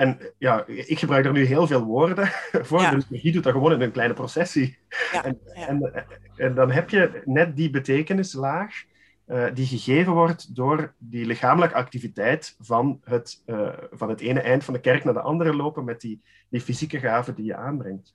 En 0.00 0.18
ja, 0.38 0.66
ik 0.66 0.98
gebruik 0.98 1.24
er 1.24 1.32
nu 1.32 1.44
heel 1.44 1.66
veel 1.66 1.84
woorden 1.84 2.26
voor. 2.68 2.80
Ja. 2.80 2.90
De 2.90 2.96
liturgie 2.96 3.32
doet 3.32 3.42
dat 3.42 3.52
gewoon 3.52 3.72
in 3.72 3.80
een 3.80 3.92
kleine 3.92 4.14
processie. 4.14 4.78
Ja, 5.12 5.24
en, 5.24 5.38
en, 5.54 6.06
en, 6.36 6.54
dan 6.54 6.70
heb 6.70 6.90
je 6.90 7.22
net 7.24 7.56
die 7.56 7.70
betekenislaag 7.70 8.84
uh, 9.26 9.46
die 9.54 9.66
gegeven 9.66 10.12
wordt 10.12 10.54
door 10.54 10.94
die 10.98 11.26
lichamelijke 11.26 11.74
activiteit 11.74 12.56
van 12.60 13.00
het, 13.04 13.42
uh, 13.46 13.68
van 13.90 14.08
het 14.08 14.20
ene 14.20 14.40
eind 14.40 14.64
van 14.64 14.74
de 14.74 14.80
kerk 14.80 15.04
naar 15.04 15.14
de 15.14 15.20
andere 15.20 15.54
lopen 15.54 15.84
met 15.84 16.00
die, 16.00 16.22
die 16.48 16.60
fysieke 16.60 16.98
gaven 16.98 17.34
die 17.34 17.44
je 17.44 17.56
aanbrengt. 17.56 18.14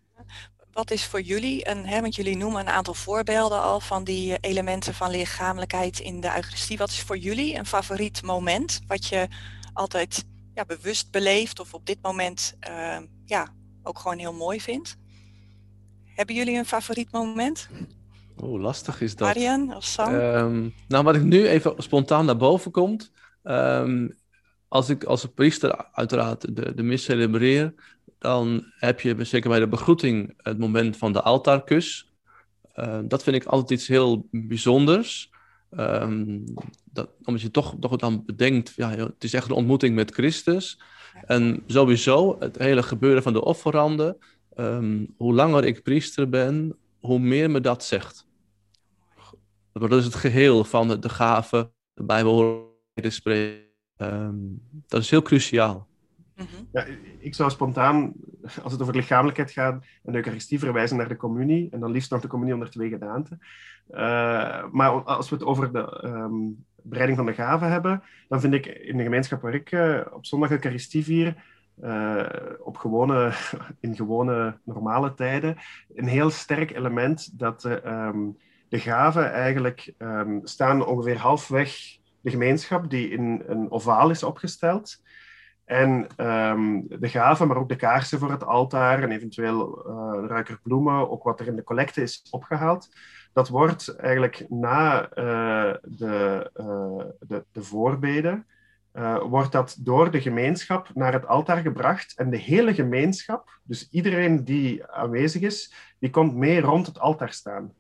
Wat 0.71 0.91
is 0.91 1.05
voor 1.05 1.21
jullie, 1.21 1.63
en, 1.63 1.85
hè, 1.85 2.01
want 2.01 2.15
jullie 2.15 2.37
noemen 2.37 2.59
een 2.59 2.73
aantal 2.73 2.93
voorbeelden 2.93 3.61
al 3.61 3.79
van 3.79 4.03
die 4.03 4.37
elementen 4.39 4.93
van 4.93 5.11
lichamelijkheid 5.11 5.99
in 5.99 6.21
de 6.21 6.27
Eucharistie. 6.35 6.77
Wat 6.77 6.89
is 6.89 7.01
voor 7.01 7.17
jullie 7.17 7.57
een 7.57 7.65
favoriet 7.65 8.23
moment 8.23 8.81
wat 8.87 9.05
je 9.05 9.27
altijd 9.73 10.25
ja, 10.55 10.65
bewust 10.65 11.11
beleeft 11.11 11.59
of 11.59 11.73
op 11.73 11.85
dit 11.85 11.97
moment 12.01 12.57
uh, 12.69 12.97
ja, 13.25 13.53
ook 13.83 13.99
gewoon 13.99 14.17
heel 14.17 14.33
mooi 14.33 14.61
vindt. 14.61 14.97
Hebben 16.05 16.35
jullie 16.35 16.57
een 16.57 16.65
favoriet 16.65 17.11
moment? 17.11 17.69
Oeh, 18.37 18.61
lastig 18.61 19.01
is 19.01 19.15
dat. 19.15 19.27
Marian 19.27 19.75
of 19.75 19.83
Sam? 19.83 20.13
Um, 20.13 20.73
nou, 20.87 21.03
wat 21.03 21.15
ik 21.15 21.23
nu 21.23 21.47
even 21.47 21.73
spontaan 21.77 22.25
naar 22.25 22.37
boven 22.37 22.71
komt. 22.71 23.11
Um, 23.43 24.15
als 24.67 24.89
ik 24.89 25.03
als 25.03 25.25
priester 25.25 25.89
uiteraard 25.91 26.55
de, 26.55 26.73
de 26.75 26.83
mis 26.83 27.03
celebreer, 27.03 27.73
dan 28.19 28.71
heb 28.77 29.01
je 29.01 29.23
zeker 29.23 29.49
bij 29.49 29.59
de 29.59 29.67
begroeting 29.67 30.33
het 30.37 30.57
moment 30.59 30.97
van 30.97 31.13
de 31.13 31.21
altaarkus. 31.21 32.13
Uh, 32.75 32.99
dat 33.03 33.23
vind 33.23 33.35
ik 33.35 33.45
altijd 33.45 33.79
iets 33.79 33.87
heel 33.87 34.27
bijzonders. 34.31 35.31
Um, 35.79 36.43
dat, 36.83 37.09
omdat 37.23 37.41
je 37.41 37.51
toch, 37.51 37.75
toch 37.79 37.95
dan 37.95 38.23
bedenkt, 38.25 38.73
ja, 38.75 38.89
het 38.89 39.23
is 39.23 39.33
echt 39.33 39.49
een 39.49 39.55
ontmoeting 39.55 39.95
met 39.95 40.11
Christus. 40.11 40.79
En 41.25 41.63
sowieso 41.67 42.35
het 42.39 42.57
hele 42.57 42.83
gebeuren 42.83 43.23
van 43.23 43.33
de 43.33 43.43
offeranden. 43.43 44.17
Um, 44.55 45.13
hoe 45.17 45.33
langer 45.33 45.65
ik 45.65 45.83
priester 45.83 46.29
ben, 46.29 46.75
hoe 46.99 47.19
meer 47.19 47.51
me 47.51 47.61
dat 47.61 47.83
zegt. 47.83 48.27
Dat 49.73 49.91
is 49.91 50.05
het 50.05 50.15
geheel 50.15 50.63
van 50.63 50.87
de, 50.87 50.99
de 50.99 51.09
gave, 51.09 51.71
de 51.93 52.03
Bijbel, 52.03 52.73
de 52.93 53.09
spreken. 53.09 53.63
Um, 53.97 54.61
dat 54.87 55.01
is 55.01 55.09
heel 55.09 55.21
cruciaal. 55.21 55.87
Mhm. 56.35 56.85
Ik 57.19 57.35
zou 57.35 57.49
spontaan, 57.49 58.13
als 58.63 58.71
het 58.71 58.81
over 58.81 58.95
lichamelijkheid 58.95 59.51
gaat, 59.51 59.85
een 60.03 60.15
Eucharistie 60.15 60.59
verwijzen 60.59 60.97
naar 60.97 61.07
de 61.07 61.15
communie. 61.15 61.69
En 61.71 61.79
dan 61.79 61.91
liefst 61.91 62.11
nog 62.11 62.21
de 62.21 62.27
communie 62.27 62.53
onder 62.53 62.69
twee 62.69 62.89
gedaanten. 62.89 63.39
Uh, 63.89 64.65
maar 64.71 64.89
als 65.03 65.29
we 65.29 65.35
het 65.35 65.45
over 65.45 65.71
de, 65.71 66.01
um, 66.05 66.65
bereiding 66.81 67.17
van 67.17 67.27
de 67.27 67.33
gaven 67.33 67.71
hebben, 67.71 68.03
dan 68.27 68.39
vind 68.39 68.53
ik 68.53 68.65
in 68.65 68.97
de 68.97 69.03
gemeenschap 69.03 69.41
waar 69.41 69.53
ik 69.53 69.71
uh, 69.71 70.01
op 70.11 70.25
zondag 70.25 70.51
Eucharistie 70.51 71.03
vier, 71.03 71.43
uh, 71.83 72.25
op 72.59 72.77
gewone, 72.77 73.33
in 73.79 73.95
gewone 73.95 74.57
normale 74.63 75.13
tijden, 75.13 75.57
een 75.95 76.07
heel 76.07 76.29
sterk 76.29 76.71
element 76.71 77.39
dat 77.39 77.61
de 78.69 78.79
gaven 78.79 79.31
eigenlijk 79.31 79.93
um, 79.97 80.41
staan 80.43 80.85
ongeveer 80.85 81.17
halfweg 81.17 81.97
de 82.21 82.29
gemeenschap 82.29 82.89
die 82.89 83.09
in 83.09 83.43
een 83.47 83.71
ovaal 83.71 84.09
is 84.09 84.23
opgesteld. 84.23 85.01
En 85.65 86.07
um, 86.17 86.85
de 86.87 87.09
gaven, 87.09 87.47
maar 87.47 87.57
ook 87.57 87.69
de 87.69 87.75
kaarsen 87.75 88.19
voor 88.19 88.31
het 88.31 88.43
altaar 88.43 89.03
en 89.03 89.11
eventueel 89.11 89.87
uh, 89.87 90.27
ruikerbloemen, 90.27 91.09
ook 91.09 91.23
wat 91.23 91.39
er 91.39 91.47
in 91.47 91.55
de 91.55 91.63
collecte 91.63 92.01
is 92.01 92.27
opgehaald, 92.31 92.89
dat 93.33 93.49
wordt 93.49 93.95
eigenlijk 93.95 94.45
na 94.49 95.01
uh, 95.01 95.73
de, 95.81 96.51
uh, 96.55 97.03
de, 97.19 97.45
de 97.51 97.63
voorbeden, 97.63 98.47
wordt 99.27 99.51
dat 99.51 99.77
door 99.79 100.11
de 100.11 100.21
gemeenschap 100.21 100.89
naar 100.93 101.13
het 101.13 101.27
altaar 101.27 101.61
gebracht. 101.61 102.17
En 102.17 102.29
de 102.29 102.37
hele 102.37 102.73
gemeenschap, 102.73 103.59
dus 103.63 103.89
iedereen 103.89 104.43
die 104.43 104.87
aanwezig 104.87 105.41
is, 105.41 105.73
die 105.99 106.09
komt 106.09 106.35
mee 106.35 106.61
rond 106.61 106.85
het 106.85 106.99
altaar 106.99 107.31
staan. 107.31 107.73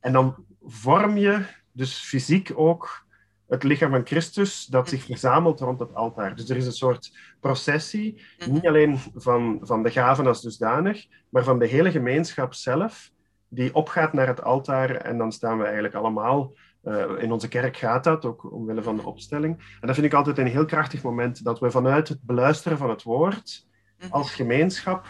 En 0.00 0.12
dan 0.12 0.44
vorm 0.62 1.16
je 1.16 1.44
dus 1.72 1.98
fysiek 1.98 2.52
ook 2.54 3.06
het 3.48 3.62
lichaam 3.62 3.90
van 3.90 4.06
Christus 4.06 4.66
dat 4.66 4.88
zich 4.88 5.04
verzamelt 5.04 5.60
rond 5.60 5.80
het 5.80 5.94
altaar. 5.94 6.36
Dus 6.36 6.48
er 6.48 6.56
is 6.56 6.66
een 6.66 6.72
soort 6.72 7.16
processie, 7.40 8.22
mhm. 8.38 8.52
niet 8.52 8.66
alleen 8.66 8.98
van, 9.14 9.58
van 9.62 9.82
de 9.82 9.90
gaven 9.90 10.26
als 10.26 10.42
dusdanig, 10.42 11.06
maar 11.28 11.44
van 11.44 11.58
de 11.58 11.66
hele 11.66 11.90
gemeenschap 11.90 12.54
zelf, 12.54 13.10
die 13.48 13.74
opgaat 13.74 14.12
naar 14.12 14.26
het 14.26 14.42
altaar 14.42 14.90
en 14.90 15.18
dan 15.18 15.32
staan 15.32 15.58
we 15.58 15.64
eigenlijk 15.64 15.94
allemaal. 15.94 16.52
Uh, 16.84 17.04
in 17.18 17.32
onze 17.32 17.48
kerk 17.48 17.76
gaat 17.76 18.04
dat, 18.04 18.24
ook 18.24 18.52
omwille 18.52 18.82
van 18.82 18.96
de 18.96 19.06
opstelling. 19.06 19.58
En 19.80 19.86
dat 19.86 19.94
vind 19.94 20.06
ik 20.06 20.14
altijd 20.14 20.38
een 20.38 20.46
heel 20.46 20.64
krachtig 20.64 21.02
moment, 21.02 21.44
dat 21.44 21.60
we 21.60 21.70
vanuit 21.70 22.08
het 22.08 22.22
beluisteren 22.22 22.78
van 22.78 22.90
het 22.90 23.02
woord, 23.02 23.66
mhm. 23.98 24.12
als 24.12 24.34
gemeenschap, 24.34 25.06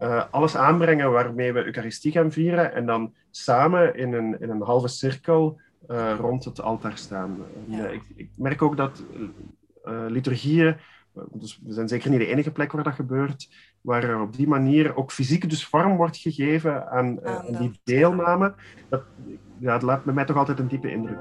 uh, 0.00 0.24
alles 0.30 0.56
aanbrengen 0.56 1.12
waarmee 1.12 1.52
we 1.52 1.64
Eucharistie 1.64 2.12
gaan 2.12 2.32
vieren 2.32 2.74
en 2.74 2.86
dan 2.86 3.14
samen 3.30 3.96
in 3.96 4.12
een, 4.12 4.40
in 4.40 4.50
een 4.50 4.62
halve 4.62 4.88
cirkel 4.88 5.60
uh, 5.88 6.14
rond 6.18 6.44
het 6.44 6.60
altaar 6.60 6.98
staan. 6.98 7.38
Ja. 7.66 7.86
ik, 7.86 8.02
ik, 8.14 8.30
merk 8.36 8.62
ook 8.62 8.76
dat 8.76 9.02
uh, 9.84 10.04
liturgieën, 10.08 10.76
dus 11.32 11.60
we 11.64 11.72
zijn 11.72 11.88
zeker 11.88 12.10
niet 12.10 12.18
de 12.18 12.26
enige 12.26 12.50
plek 12.50 12.72
waar 12.72 12.84
dat 12.84 12.94
gebeurt, 12.94 13.48
waar 13.80 14.04
er 14.04 14.20
op 14.20 14.36
die 14.36 14.48
manier 14.48 14.96
ook 14.96 15.12
fysiek 15.12 15.50
dus 15.50 15.66
vorm 15.66 15.96
wordt 15.96 16.16
gegeven 16.16 16.90
aan, 16.90 17.26
aan 17.26 17.56
die 17.58 17.80
deelname. 17.84 18.54
Dat, 18.88 19.02
ja, 19.58 19.72
dat 19.72 19.82
laat 19.82 20.04
bij 20.04 20.14
mij 20.14 20.24
toch 20.24 20.36
altijd 20.36 20.58
een 20.58 20.68
diepe 20.68 20.90
indruk. 20.90 21.18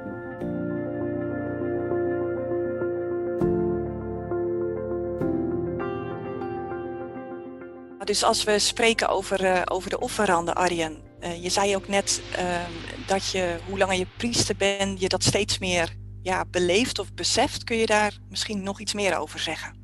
Dus 8.07 8.23
als 8.23 8.43
we 8.43 8.59
spreken 8.59 9.09
over, 9.09 9.43
uh, 9.43 9.61
over 9.65 9.89
de 9.89 9.99
offeranden, 9.99 10.55
Arjen, 10.55 11.06
uh, 11.23 11.43
je 11.43 11.49
zei 11.49 11.75
ook 11.75 11.87
net 11.87 12.21
uh, 12.39 12.61
dat 13.05 13.29
je, 13.29 13.57
hoe 13.67 13.77
langer 13.77 13.97
je 13.97 14.07
priester 14.17 14.55
bent, 14.55 14.99
je 14.99 15.07
dat 15.07 15.23
steeds 15.23 15.59
meer 15.59 15.95
ja, 16.21 16.45
beleeft 16.51 16.99
of 16.99 17.13
beseft. 17.13 17.63
Kun 17.63 17.77
je 17.77 17.85
daar 17.85 18.17
misschien 18.29 18.63
nog 18.63 18.79
iets 18.79 18.93
meer 18.93 19.17
over 19.17 19.39
zeggen? 19.39 19.75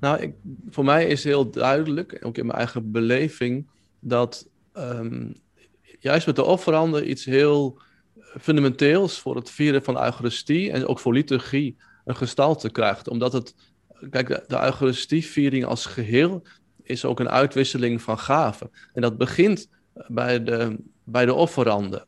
Nou, 0.00 0.20
ik, 0.20 0.34
voor 0.70 0.84
mij 0.84 1.06
is 1.06 1.24
heel 1.24 1.50
duidelijk, 1.50 2.18
ook 2.20 2.38
in 2.38 2.46
mijn 2.46 2.58
eigen 2.58 2.90
beleving, 2.90 3.68
dat 4.00 4.48
um, 4.74 5.34
juist 5.98 6.26
met 6.26 6.36
de 6.36 6.44
offeranden 6.44 7.10
iets 7.10 7.24
heel 7.24 7.80
fundamenteels 8.40 9.18
voor 9.18 9.36
het 9.36 9.50
vieren 9.50 9.82
van 9.82 9.94
de 9.94 10.00
Eucharistie 10.00 10.70
en 10.72 10.86
ook 10.86 10.98
voor 10.98 11.12
liturgie 11.12 11.76
een 12.04 12.16
gestalte 12.16 12.70
krijgt. 12.70 13.08
Omdat 13.08 13.32
het, 13.32 13.54
kijk, 14.10 14.28
de, 14.28 14.44
de 14.46 14.62
Eucharistieviering 14.62 15.64
als 15.64 15.86
geheel 15.86 16.42
is 16.82 17.04
ook 17.04 17.20
een 17.20 17.30
uitwisseling 17.30 18.02
van 18.02 18.18
gaven. 18.18 18.70
En 18.92 19.02
dat 19.02 19.18
begint 19.18 19.68
bij 20.08 20.42
de, 20.44 20.76
bij 21.04 21.26
de 21.26 21.34
offeranden. 21.34 22.04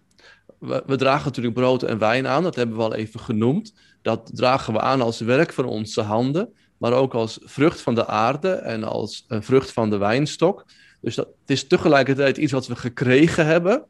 We, 0.59 0.97
dragen 0.97 1.25
natuurlijk 1.25 1.55
brood 1.55 1.83
en 1.83 1.99
wijn 1.99 2.27
aan, 2.27 2.43
dat 2.43 2.55
hebben 2.55 2.77
we 2.77 2.83
al 2.83 2.95
even 2.95 3.21
genoemd. 3.21 3.75
Dat 4.03 4.31
dragen 4.35 4.73
we 4.73 4.81
aan 4.81 5.01
als 5.01 5.21
werk 5.21 5.53
van 5.53 5.65
onze 5.65 6.01
handen, 6.01 6.53
maar 6.79 6.93
ook 6.93 7.15
als 7.15 7.39
vrucht 7.43 7.81
van 7.81 7.95
de 7.95 8.07
aarde 8.07 8.51
en 8.51 8.85
als 8.85 9.25
een 9.29 9.43
vrucht 9.43 9.73
van 9.73 9.91
de 9.91 9.97
wijnstok. 9.97 10.65
Dus 11.01 11.15
dat, 11.15 11.27
het 11.27 11.51
is 11.51 11.67
tegelijkertijd 11.67 12.37
iets 12.37 12.53
wat 12.53 12.67
we 12.67 12.77
gekregen 12.77 13.47
hebben, 13.47 13.85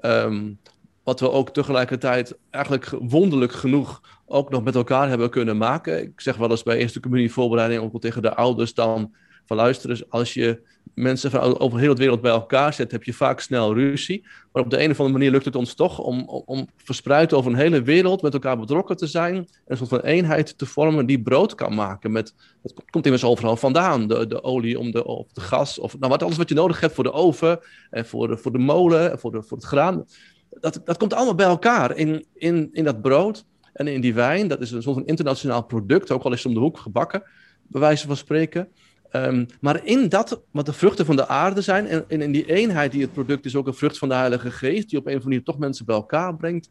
um, 0.00 0.58
wat 1.02 1.20
we 1.20 1.30
ook 1.30 1.50
tegelijkertijd 1.50 2.38
eigenlijk 2.50 2.90
wonderlijk 3.00 3.52
genoeg 3.52 4.00
ook 4.26 4.50
nog 4.50 4.62
met 4.62 4.74
elkaar 4.74 5.08
hebben 5.08 5.30
kunnen 5.30 5.56
maken. 5.56 6.02
Ik 6.02 6.20
zeg 6.20 6.36
wel 6.36 6.50
eens 6.50 6.62
bij 6.62 6.76
eerste 6.76 7.00
communie 7.00 7.32
voorbereiding 7.32 7.82
ook 7.82 7.92
wel 7.92 8.00
tegen 8.00 8.22
de 8.22 8.34
ouders 8.34 8.74
dan 8.74 9.14
van 9.44 9.56
luisteren, 9.56 10.06
als 10.08 10.34
je 10.34 10.62
mensen 10.94 11.30
van 11.30 11.58
over 11.58 11.78
heel 11.78 11.94
de 11.94 12.00
wereld 12.00 12.20
bij 12.20 12.30
elkaar 12.30 12.72
zet, 12.72 12.92
heb 12.92 13.04
je 13.04 13.12
vaak 13.12 13.40
snel 13.40 13.74
ruzie. 13.74 14.26
Maar 14.52 14.62
op 14.62 14.70
de 14.70 14.82
een 14.82 14.90
of 14.90 14.98
andere 14.98 15.18
manier 15.18 15.30
lukt 15.30 15.44
het 15.44 15.56
ons 15.56 15.74
toch 15.74 15.98
om, 15.98 16.28
om 16.28 16.68
verspreid 16.76 17.32
over 17.32 17.50
een 17.50 17.56
hele 17.56 17.82
wereld 17.82 18.22
met 18.22 18.32
elkaar 18.32 18.58
betrokken 18.58 18.96
te 18.96 19.06
zijn. 19.06 19.34
En 19.34 19.46
een 19.64 19.76
soort 19.76 19.88
van 19.88 20.00
eenheid 20.00 20.58
te 20.58 20.66
vormen 20.66 21.06
die 21.06 21.22
brood 21.22 21.54
kan 21.54 21.74
maken. 21.74 22.12
Met, 22.12 22.34
het 22.62 22.74
komt 22.90 23.04
immers 23.04 23.24
overal 23.24 23.56
vandaan. 23.56 24.08
De, 24.08 24.26
de 24.26 24.42
olie 24.42 24.78
om 24.78 24.90
de, 24.90 25.04
of 25.04 25.32
de 25.32 25.40
gas. 25.40 25.78
Of 25.78 25.98
nou, 25.98 26.10
wat 26.10 26.22
alles 26.22 26.36
wat 26.36 26.48
je 26.48 26.54
nodig 26.54 26.80
hebt 26.80 26.94
voor 26.94 27.04
de 27.04 27.12
oven. 27.12 27.60
En 27.90 28.06
voor 28.06 28.28
de, 28.28 28.36
voor 28.36 28.52
de 28.52 28.58
molen. 28.58 29.10
En 29.10 29.18
voor, 29.18 29.44
voor 29.44 29.56
het 29.56 29.66
graan. 29.66 30.04
Dat, 30.50 30.80
dat 30.84 30.96
komt 30.96 31.14
allemaal 31.14 31.34
bij 31.34 31.46
elkaar 31.46 31.96
in, 31.96 32.26
in, 32.34 32.68
in 32.72 32.84
dat 32.84 33.02
brood. 33.02 33.44
En 33.72 33.86
in 33.86 34.00
die 34.00 34.14
wijn. 34.14 34.48
Dat 34.48 34.60
is 34.60 34.70
een 34.70 34.82
soort 34.82 34.96
van 34.96 35.06
internationaal 35.06 35.64
product. 35.64 36.10
Ook 36.10 36.22
al 36.22 36.32
is 36.32 36.38
het 36.38 36.46
om 36.46 36.54
de 36.54 36.60
hoek 36.60 36.78
gebakken. 36.78 37.22
Bij 37.62 37.80
wijze 37.80 38.06
van 38.06 38.16
spreken. 38.16 38.68
Um, 39.12 39.46
maar 39.60 39.84
in 39.84 40.08
dat, 40.08 40.42
wat 40.50 40.66
de 40.66 40.72
vruchten 40.72 41.06
van 41.06 41.16
de 41.16 41.28
aarde 41.28 41.60
zijn, 41.60 41.86
en, 41.86 42.04
en, 42.08 42.22
in 42.22 42.32
die 42.32 42.46
eenheid 42.46 42.92
die 42.92 43.02
het 43.02 43.12
product 43.12 43.44
is, 43.44 43.56
ook 43.56 43.66
een 43.66 43.74
vrucht 43.74 43.98
van 43.98 44.08
de 44.08 44.14
Heilige 44.14 44.50
Geest, 44.50 44.90
die 44.90 44.98
op 44.98 45.06
een 45.06 45.10
of 45.12 45.18
andere 45.18 45.28
manier 45.28 45.42
toch 45.42 45.58
mensen 45.58 45.86
bij 45.86 45.94
elkaar 45.94 46.36
brengt, 46.36 46.68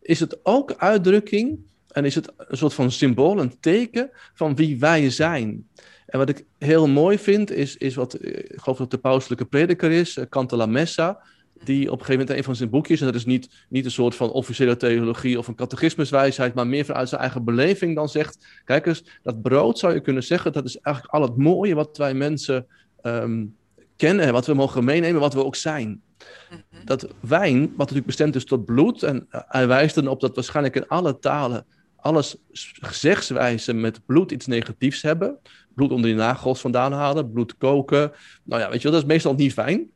is 0.00 0.20
het 0.20 0.38
ook 0.42 0.74
uitdrukking 0.76 1.58
en 1.88 2.04
is 2.04 2.14
het 2.14 2.32
een 2.36 2.56
soort 2.56 2.74
van 2.74 2.90
symbool, 2.90 3.40
een 3.40 3.60
teken 3.60 4.10
van 4.34 4.54
wie 4.54 4.78
wij 4.78 5.10
zijn. 5.10 5.68
En 6.06 6.18
wat 6.18 6.28
ik 6.28 6.44
heel 6.58 6.88
mooi 6.88 7.18
vind, 7.18 7.50
is, 7.50 7.76
is 7.76 7.94
wat, 7.94 8.14
eh, 8.14 8.38
ik 8.38 8.60
geloof 8.60 8.78
dat 8.78 8.90
de 8.90 8.98
pauselijke 8.98 9.44
prediker 9.44 9.90
is, 9.90 10.16
eh, 10.16 10.24
Cantala 10.28 10.66
Messa, 10.66 11.22
die 11.64 11.86
op 11.86 11.98
een 11.98 12.04
gegeven 12.04 12.18
moment 12.18 12.38
een 12.38 12.44
van 12.44 12.56
zijn 12.56 12.70
boekjes, 12.70 13.00
en 13.00 13.06
dat 13.06 13.14
is 13.14 13.24
niet, 13.24 13.48
niet 13.68 13.84
een 13.84 13.90
soort 13.90 14.14
van 14.14 14.30
officiële 14.30 14.76
theologie 14.76 15.38
of 15.38 15.48
een 15.48 15.54
catechismuswijsheid, 15.54 16.54
maar 16.54 16.66
meer 16.66 16.84
vanuit 16.84 17.08
zijn 17.08 17.20
eigen 17.20 17.44
beleving, 17.44 17.94
dan 17.94 18.08
zegt: 18.08 18.46
Kijk 18.64 18.86
eens, 18.86 19.04
dat 19.22 19.42
brood 19.42 19.78
zou 19.78 19.94
je 19.94 20.00
kunnen 20.00 20.22
zeggen, 20.22 20.52
dat 20.52 20.64
is 20.64 20.78
eigenlijk 20.78 21.14
al 21.14 21.22
het 21.22 21.36
mooie 21.36 21.74
wat 21.74 21.96
wij 21.96 22.14
mensen 22.14 22.66
um, 23.02 23.56
kennen, 23.96 24.32
wat 24.32 24.46
we 24.46 24.54
mogen 24.54 24.84
meenemen, 24.84 25.20
wat 25.20 25.34
we 25.34 25.44
ook 25.44 25.56
zijn. 25.56 26.02
Mhm. 26.50 26.84
Dat 26.84 27.08
wijn, 27.20 27.60
wat 27.60 27.76
natuurlijk 27.76 28.06
bestemd 28.06 28.34
is 28.34 28.44
tot 28.44 28.64
bloed, 28.64 29.02
en 29.02 29.26
hij 29.30 29.66
wijst 29.66 29.94
dan 29.94 30.08
op 30.08 30.20
dat 30.20 30.34
waarschijnlijk 30.34 30.76
in 30.76 30.88
alle 30.88 31.18
talen 31.18 31.66
alles 32.02 32.36
gezegswijzen 32.80 33.80
met 33.80 34.06
bloed 34.06 34.32
iets 34.32 34.46
negatiefs 34.46 35.02
hebben. 35.02 35.38
Bloed 35.74 35.90
onder 35.90 36.06
die 36.06 36.18
nagels 36.18 36.60
vandaan 36.60 36.92
halen, 36.92 37.32
bloed 37.32 37.56
koken. 37.56 38.12
Nou 38.44 38.60
ja, 38.60 38.70
weet 38.70 38.82
je 38.82 38.82
wel, 38.82 38.92
dat 38.92 39.02
is 39.02 39.08
meestal 39.08 39.34
niet 39.34 39.52
fijn. 39.52 39.90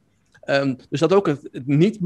Um, 0.46 0.76
dus 0.88 1.00
dat 1.00 1.12
ook 1.12 1.26
het, 1.26 1.48
niet, 1.64 2.00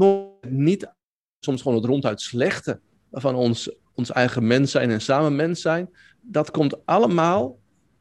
niet 0.47 0.93
soms 1.39 1.61
gewoon 1.61 1.77
het 1.77 1.85
ronduit 1.85 2.21
slechte 2.21 2.79
van 3.11 3.35
ons, 3.35 3.71
ons 3.93 4.11
eigen 4.11 4.47
mens 4.47 4.71
zijn 4.71 4.89
en 4.89 5.01
samen 5.01 5.35
mens 5.35 5.61
zijn, 5.61 5.89
dat 6.21 6.51
komt 6.51 6.85
allemaal 6.85 7.59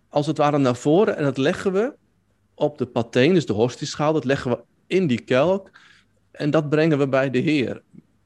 als 0.08 0.26
het 0.26 0.38
ware 0.38 0.58
naar 0.58 0.76
voren 0.76 1.16
en 1.16 1.24
dat 1.24 1.36
leggen 1.36 1.72
we 1.72 1.94
op 2.54 2.78
de 2.78 2.86
pateen, 2.86 3.34
dus 3.34 3.46
de 3.46 3.52
hostieschaal, 3.52 4.12
dat 4.12 4.24
leggen 4.24 4.50
we 4.50 4.62
in 4.86 5.06
die 5.06 5.20
kelk 5.20 5.70
en 6.30 6.50
dat 6.50 6.68
brengen 6.68 6.98
we 6.98 7.08
bij 7.08 7.30
de 7.30 7.38
Heer. 7.38 7.82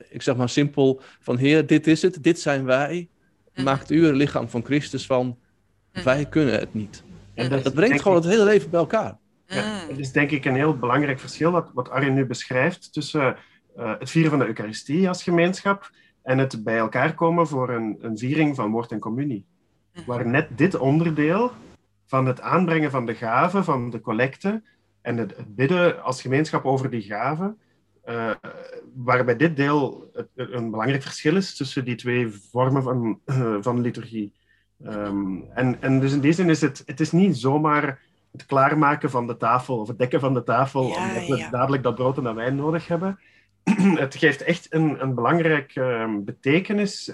Ik 0.08 0.22
zeg 0.22 0.36
maar 0.36 0.48
simpel 0.48 1.00
van 1.20 1.36
Heer, 1.36 1.66
dit 1.66 1.86
is 1.86 2.02
het, 2.02 2.22
dit 2.22 2.40
zijn 2.40 2.64
wij, 2.64 3.08
maakt 3.54 3.90
u 3.90 4.06
er 4.06 4.16
lichaam 4.16 4.48
van 4.48 4.64
Christus 4.64 5.06
van, 5.06 5.38
wij 5.92 6.26
kunnen 6.26 6.58
het 6.58 6.74
niet. 6.74 7.02
En 7.34 7.50
dat, 7.50 7.64
dat 7.64 7.74
brengt 7.74 8.02
gewoon 8.02 8.16
het 8.16 8.26
hele 8.26 8.44
leven 8.44 8.70
bij 8.70 8.80
elkaar. 8.80 9.18
Het 9.88 9.98
is 9.98 10.12
denk 10.12 10.30
ik 10.30 10.44
een 10.44 10.54
heel 10.54 10.78
belangrijk 10.78 11.20
verschil 11.20 11.50
wat, 11.50 11.70
wat 11.74 11.90
Arjen 11.90 12.14
nu 12.14 12.24
beschrijft 12.24 12.92
tussen 12.92 13.36
uh, 13.76 13.98
het 13.98 14.10
vieren 14.10 14.30
van 14.30 14.38
de 14.38 14.46
Eucharistie 14.46 15.08
als 15.08 15.22
gemeenschap 15.22 15.90
en 16.22 16.38
het 16.38 16.64
bij 16.64 16.78
elkaar 16.78 17.14
komen 17.14 17.46
voor 17.46 17.70
een, 17.70 17.96
een 18.00 18.18
viering 18.18 18.56
van 18.56 18.70
woord 18.70 18.92
en 18.92 18.98
communie. 18.98 19.46
Mhm. 19.94 20.06
Waar 20.06 20.26
net 20.26 20.48
dit 20.58 20.78
onderdeel 20.78 21.52
van 22.06 22.26
het 22.26 22.40
aanbrengen 22.40 22.90
van 22.90 23.06
de 23.06 23.14
gaven, 23.14 23.64
van 23.64 23.90
de 23.90 24.00
collecte 24.00 24.62
en 25.00 25.16
het, 25.16 25.36
het 25.36 25.54
bidden 25.54 26.02
als 26.02 26.20
gemeenschap 26.20 26.64
over 26.64 26.90
die 26.90 27.02
gaven, 27.02 27.58
uh, 28.08 28.30
waarbij 28.94 29.36
dit 29.36 29.56
deel 29.56 30.10
het, 30.12 30.28
een 30.34 30.70
belangrijk 30.70 31.02
verschil 31.02 31.36
is 31.36 31.56
tussen 31.56 31.84
die 31.84 31.94
twee 31.94 32.28
vormen 32.28 32.82
van, 32.82 33.20
uh, 33.26 33.56
van 33.60 33.80
liturgie. 33.80 34.32
Um, 34.86 35.44
en, 35.54 35.82
en 35.82 36.00
dus 36.00 36.12
in 36.12 36.20
die 36.20 36.32
zin 36.32 36.50
is 36.50 36.60
het, 36.60 36.82
het 36.86 37.00
is 37.00 37.12
niet 37.12 37.36
zomaar 37.36 38.00
het 38.32 38.46
klaarmaken 38.46 39.10
van 39.10 39.26
de 39.26 39.36
tafel 39.36 39.78
of 39.78 39.88
het 39.88 39.98
dekken 39.98 40.20
van 40.20 40.34
de 40.34 40.42
tafel, 40.42 40.84
omdat 40.84 41.26
we 41.26 41.48
dadelijk 41.50 41.82
dat 41.82 41.94
brood 41.94 42.16
en 42.16 42.22
dat 42.22 42.34
wijn 42.34 42.56
nodig 42.56 42.88
hebben. 42.88 43.18
het 44.04 44.14
geeft 44.14 44.42
echt 44.42 44.66
een, 44.70 45.02
een 45.02 45.14
belangrijke 45.14 46.20
betekenis 46.24 47.12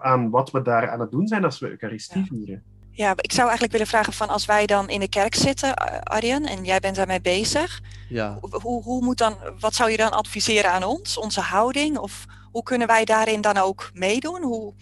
aan 0.00 0.30
wat 0.30 0.50
we 0.50 0.62
daar 0.62 0.90
aan 0.90 1.00
het 1.00 1.10
doen 1.10 1.26
zijn 1.26 1.44
als 1.44 1.58
we 1.58 1.70
Eucharistie 1.70 2.24
vieren. 2.24 2.62
Ja, 2.90 3.10
ik 3.16 3.32
zou 3.32 3.42
eigenlijk 3.42 3.72
willen 3.72 3.86
vragen 3.86 4.12
van 4.12 4.28
als 4.28 4.46
wij 4.46 4.66
dan 4.66 4.88
in 4.88 5.00
de 5.00 5.08
kerk 5.08 5.34
zitten, 5.34 5.74
Arjen, 6.02 6.44
en 6.44 6.64
jij 6.64 6.78
bent 6.78 6.96
daarmee 6.96 7.20
bezig. 7.20 7.80
Ja. 8.08 8.38
Hoe, 8.40 8.82
hoe 8.82 9.04
moet 9.04 9.18
dan, 9.18 9.36
wat 9.58 9.74
zou 9.74 9.90
je 9.90 9.96
dan 9.96 10.10
adviseren 10.10 10.70
aan 10.70 10.84
ons, 10.84 11.18
onze 11.18 11.40
houding? 11.40 11.98
Of 11.98 12.24
hoe 12.52 12.62
kunnen 12.62 12.86
wij 12.86 13.04
daarin 13.04 13.40
dan 13.40 13.56
ook 13.56 13.90
meedoen? 13.94 14.42
Hoe... 14.42 14.74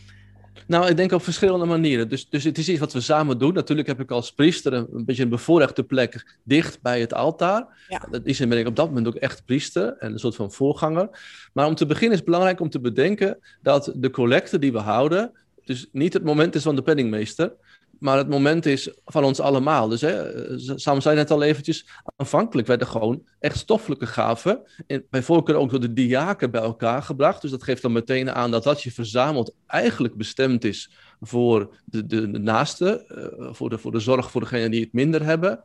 Nou, 0.66 0.88
ik 0.88 0.96
denk 0.96 1.12
op 1.12 1.22
verschillende 1.22 1.64
manieren. 1.64 2.08
Dus, 2.08 2.28
dus 2.28 2.44
het 2.44 2.58
is 2.58 2.68
iets 2.68 2.80
wat 2.80 2.92
we 2.92 3.00
samen 3.00 3.38
doen. 3.38 3.54
Natuurlijk 3.54 3.88
heb 3.88 4.00
ik 4.00 4.10
als 4.10 4.32
priester 4.32 4.72
een, 4.72 4.86
een 4.92 5.04
beetje 5.04 5.22
een 5.22 5.28
bevoorrechte 5.28 5.82
plek 5.82 6.38
dicht 6.42 6.82
bij 6.82 7.00
het 7.00 7.14
altaar. 7.14 7.86
Ja. 7.88 8.06
Dat 8.10 8.20
is 8.24 8.38
ben 8.38 8.58
ik 8.58 8.66
op 8.66 8.76
dat 8.76 8.88
moment 8.88 9.06
ook 9.06 9.14
echt 9.14 9.44
priester 9.44 9.96
en 9.98 10.12
een 10.12 10.18
soort 10.18 10.34
van 10.34 10.52
voorganger. 10.52 11.08
Maar 11.52 11.66
om 11.66 11.74
te 11.74 11.86
beginnen 11.86 12.10
is 12.12 12.16
het 12.16 12.26
belangrijk 12.26 12.60
om 12.60 12.70
te 12.70 12.80
bedenken 12.80 13.38
dat 13.62 13.92
de 13.96 14.10
collecte 14.10 14.58
die 14.58 14.72
we 14.72 14.78
houden, 14.78 15.32
dus 15.64 15.88
niet 15.92 16.12
het 16.12 16.24
moment 16.24 16.54
is 16.54 16.62
van 16.62 16.76
de 16.76 16.82
penningmeester, 16.82 17.52
maar 17.98 18.16
het 18.16 18.28
moment 18.28 18.66
is 18.66 18.94
van 19.04 19.24
ons 19.24 19.40
allemaal. 19.40 19.88
Dus 19.88 20.00
hè, 20.00 20.24
Sam 20.58 21.00
zei 21.00 21.16
net 21.16 21.30
al 21.30 21.42
eventjes, 21.42 21.88
aanvankelijk 22.16 22.68
werden 22.68 22.86
gewoon 22.86 23.26
echt 23.38 23.56
stoffelijke 23.56 24.06
gaven, 24.06 24.62
en 24.86 25.06
bij 25.10 25.22
voorkeur 25.22 25.56
ook 25.56 25.70
door 25.70 25.80
de 25.80 25.92
diaken 25.92 26.50
bij 26.50 26.60
elkaar 26.60 27.02
gebracht. 27.02 27.42
Dus 27.42 27.50
dat 27.50 27.62
geeft 27.62 27.82
dan 27.82 27.92
meteen 27.92 28.30
aan 28.30 28.50
dat 28.50 28.64
wat 28.64 28.82
je 28.82 28.92
verzamelt 28.92 29.54
eigenlijk 29.66 30.16
bestemd 30.16 30.64
is 30.64 30.90
voor 31.20 31.76
de, 31.84 32.06
de, 32.06 32.26
naaste, 32.26 33.04
uh, 33.38 33.54
voor, 33.54 33.70
de, 33.70 33.78
voor 33.78 33.92
de 33.92 33.98
zorg 33.98 34.30
voor 34.30 34.40
degenen 34.40 34.70
die 34.70 34.80
het 34.80 34.92
minder 34.92 35.24
hebben. 35.24 35.64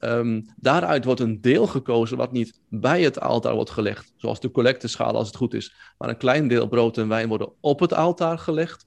Um, 0.00 0.46
daaruit 0.56 1.04
wordt 1.04 1.20
een 1.20 1.40
deel 1.40 1.66
gekozen 1.66 2.16
wat 2.16 2.32
niet 2.32 2.60
bij 2.68 3.02
het 3.02 3.20
altaar 3.20 3.54
wordt 3.54 3.70
gelegd, 3.70 4.12
zoals 4.16 4.40
de 4.40 4.50
collecteschaal 4.50 5.14
als 5.14 5.26
het 5.26 5.36
goed 5.36 5.54
is, 5.54 5.74
maar 5.98 6.08
een 6.08 6.16
klein 6.16 6.48
deel 6.48 6.68
brood 6.68 6.98
en 6.98 7.08
wijn 7.08 7.28
worden 7.28 7.52
op 7.60 7.80
het 7.80 7.92
altaar 7.92 8.38
gelegd. 8.38 8.84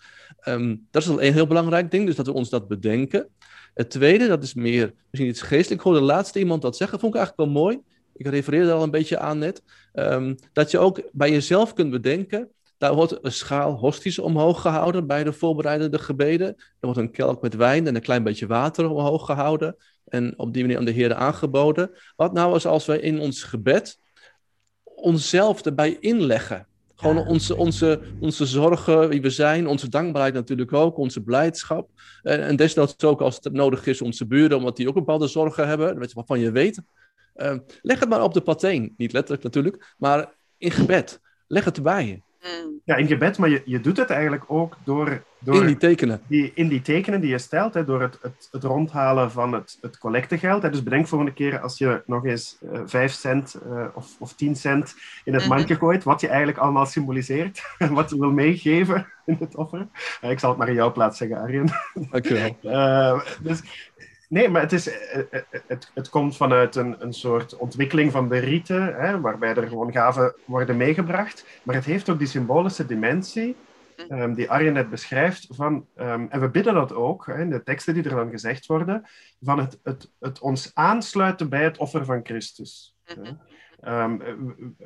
Um, 0.48 0.88
dat 0.92 1.02
is 1.02 1.10
al 1.10 1.22
een 1.22 1.34
heel 1.34 1.48
belangrijk 1.48 1.92
ding, 1.92 2.06
dus 2.06 2.16
dat 2.16 2.26
we 2.26 2.34
ons 2.34 2.50
dat 2.50 2.68
bedenken. 2.68 3.28
Het 3.74 3.90
tweede, 3.90 4.28
dat 4.28 4.44
is 4.44 4.54
meer 4.54 4.94
misschien 5.10 5.30
iets 5.30 5.42
geestelijk. 5.42 5.82
Ik 5.82 5.82
hoorde 5.82 6.00
de 6.00 6.06
laatste 6.06 6.40
iemand 6.40 6.62
dat 6.62 6.78
zeggen, 6.78 7.00
vond 7.00 7.14
ik 7.14 7.20
eigenlijk 7.20 7.52
wel 7.52 7.62
mooi. 7.62 7.80
Ik 8.14 8.28
refereerde 8.28 8.70
er 8.70 8.76
al 8.76 8.84
een 8.84 8.92
beetje 8.92 9.20
aan 9.20 9.38
net. 9.38 9.64
Um, 9.94 10.36
dat 10.54 10.72
je 10.72 10.80
ook 10.80 11.02
bij 11.12 11.32
jezelf 11.32 11.74
kunt 11.74 11.92
bedenken. 11.92 12.50
Daar 12.78 12.94
wordt 12.94 13.18
een 13.22 13.32
schaal 13.32 13.74
hosties 13.74 14.20
omhoog 14.20 14.62
gehouden 14.62 15.08
bij 15.08 15.24
de 15.24 15.34
voorbereidende 15.34 16.00
gebeden. 16.00 16.48
Er 16.48 16.66
wordt 16.80 17.00
een 17.00 17.12
kelk 17.12 17.42
met 17.42 17.56
wijn 17.56 17.88
en 17.88 17.96
een 17.96 18.02
klein 18.02 18.24
beetje 18.24 18.48
water 18.48 18.90
omhoog 18.90 19.26
gehouden. 19.26 19.76
En 20.06 20.34
op 20.38 20.54
die 20.54 20.62
manier 20.62 20.78
aan 20.78 20.86
de 20.86 20.92
Heer 20.92 21.14
aangeboden. 21.14 21.92
Wat 22.16 22.34
nou 22.34 22.54
als, 22.54 22.66
als 22.66 22.86
we 22.86 23.02
in 23.02 23.20
ons 23.20 23.44
gebed 23.44 24.00
onszelf 24.84 25.62
erbij 25.66 25.98
inleggen? 26.00 26.68
Gewoon 27.00 27.28
onze, 27.28 27.56
onze, 27.56 28.00
onze 28.20 28.46
zorgen, 28.46 29.10
wie 29.10 29.22
we 29.22 29.30
zijn, 29.30 29.68
onze 29.68 29.90
dankbaarheid 29.90 30.34
natuurlijk 30.34 30.74
ook, 30.74 30.98
onze 30.98 31.22
blijdschap. 31.22 31.90
En, 32.24 32.46
en 32.46 32.56
desnoods 32.56 33.04
ook 33.04 33.22
als 33.22 33.40
het 33.42 33.54
nodig 33.54 33.86
is, 33.86 34.02
onze 34.02 34.26
buren, 34.26 34.58
omdat 34.58 34.78
die 34.78 34.88
ook 34.88 34.94
bepaalde 34.94 35.28
zorgen 35.28 35.68
hebben, 35.68 36.10
waarvan 36.14 36.40
je 36.40 36.52
weet. 36.52 36.82
Uh, 37.36 37.56
leg 37.82 38.00
het 38.00 38.10
maar 38.10 38.24
op 38.24 38.34
de 38.34 38.42
pateen, 38.42 38.94
niet 38.98 39.14
letterlijk 39.14 39.44
natuurlijk, 39.44 39.96
maar 39.98 40.34
in 40.58 40.72
gebed. 40.72 41.20
Leg 41.48 41.66
het 41.66 41.78
erbij. 41.78 42.24
Mm. 42.44 42.82
Ja, 42.84 42.96
in 42.96 43.08
gebed, 43.08 43.38
maar 43.38 43.50
je, 43.50 43.62
je 43.66 43.82
doet 43.82 43.98
het 43.98 44.10
eigenlijk 44.10 44.44
ook 44.48 44.78
door... 44.84 45.24
door 45.40 45.62
in 45.62 45.68
die 45.68 45.78
tekenen. 45.78 46.22
Die, 46.28 46.52
in 46.56 46.68
die 46.68 46.82
tekenen 46.82 47.22
die 47.22 47.30
je 47.30 47.38
stelt, 47.38 47.74
hè, 47.74 47.86
door 47.86 48.02
het, 48.02 48.18
het, 48.22 48.48
het 48.52 48.64
rondhalen 48.64 49.32
van 49.32 49.54
het, 49.54 49.78
het 49.82 49.98
collectegeld. 49.98 50.62
Hè. 50.62 50.70
Dus 50.70 50.84
bedenk 50.84 51.08
volgende 51.08 51.34
keer 51.34 51.60
als 51.60 51.78
je 51.78 52.02
nog 52.06 52.26
eens 52.26 52.58
uh, 52.62 52.82
5 52.86 53.12
cent 53.12 53.60
uh, 53.68 53.86
of, 53.94 54.16
of 54.20 54.34
10 54.34 54.56
cent 54.56 54.96
in 55.24 55.34
het 55.34 55.42
-hmm. 55.42 55.52
mandje 55.52 55.76
gooit, 55.76 56.04
wat 56.04 56.22
je 56.22 56.28
eigenlijk 56.28 56.58
allemaal 56.58 56.86
symboliseert 56.86 57.62
en 57.78 57.94
wat 58.00 58.10
je 58.10 58.20
wil 58.20 58.32
meegeven 58.32 59.08
in 59.26 59.38
het 59.40 59.56
offer. 59.56 59.88
Uh, 60.24 60.30
ik 60.30 60.40
zal 60.40 60.50
het 60.50 60.58
maar 60.58 60.70
in 60.70 60.74
jouw 60.74 60.92
plaats 60.92 61.18
zeggen, 61.18 61.38
Arjen. 61.38 61.70
Dankjewel. 61.94 62.58
dus 63.44 63.62
Nee, 64.30 64.50
maar 64.50 64.62
het, 64.62 64.72
is, 64.72 64.88
eh, 64.88 65.20
eh, 65.20 65.42
het, 65.68 65.92
het 65.94 66.10
komt 66.10 66.38
vanuit 66.38 66.76
een, 66.76 66.96
een 67.04 67.14
soort 67.14 67.58
ontwikkeling 67.58 68.12
van 68.12 68.30
de 68.30 68.38
riten, 68.38 68.96
hè, 68.96 69.22
waarbij 69.22 69.56
er 69.56 69.68
gewoon 69.68 69.92
gaven 69.92 70.36
worden 70.46 70.78
meegebracht. 70.78 71.46
Maar 71.64 71.76
het 71.76 71.86
heeft 71.86 72.10
ook 72.10 72.18
die 72.18 72.28
symbolische 72.28 72.86
dimensie, 72.86 73.56
um, 74.10 74.34
die 74.34 74.50
Arjen 74.50 74.74
net 74.74 74.90
beschrijft. 74.90 75.48
Van, 75.50 75.86
um, 75.96 76.28
en 76.30 76.40
we 76.40 76.50
bidden 76.50 76.74
dat 76.74 76.94
ook, 76.94 77.26
hè, 77.26 77.42
in 77.42 77.50
de 77.50 77.64
teksten 77.64 77.94
die 77.94 78.04
er 78.04 78.16
dan 78.16 78.30
gezegd 78.30 78.66
worden, 78.66 79.06
van 79.42 79.60
het, 79.60 79.80
het, 79.84 80.12
het 80.20 80.40
ons 80.40 80.72
aansluiten 80.74 81.50
bij 81.50 81.64
het 81.64 81.78
offer 81.78 82.06
van 82.06 82.20
Christus. 82.24 82.96
Um, 83.84 84.22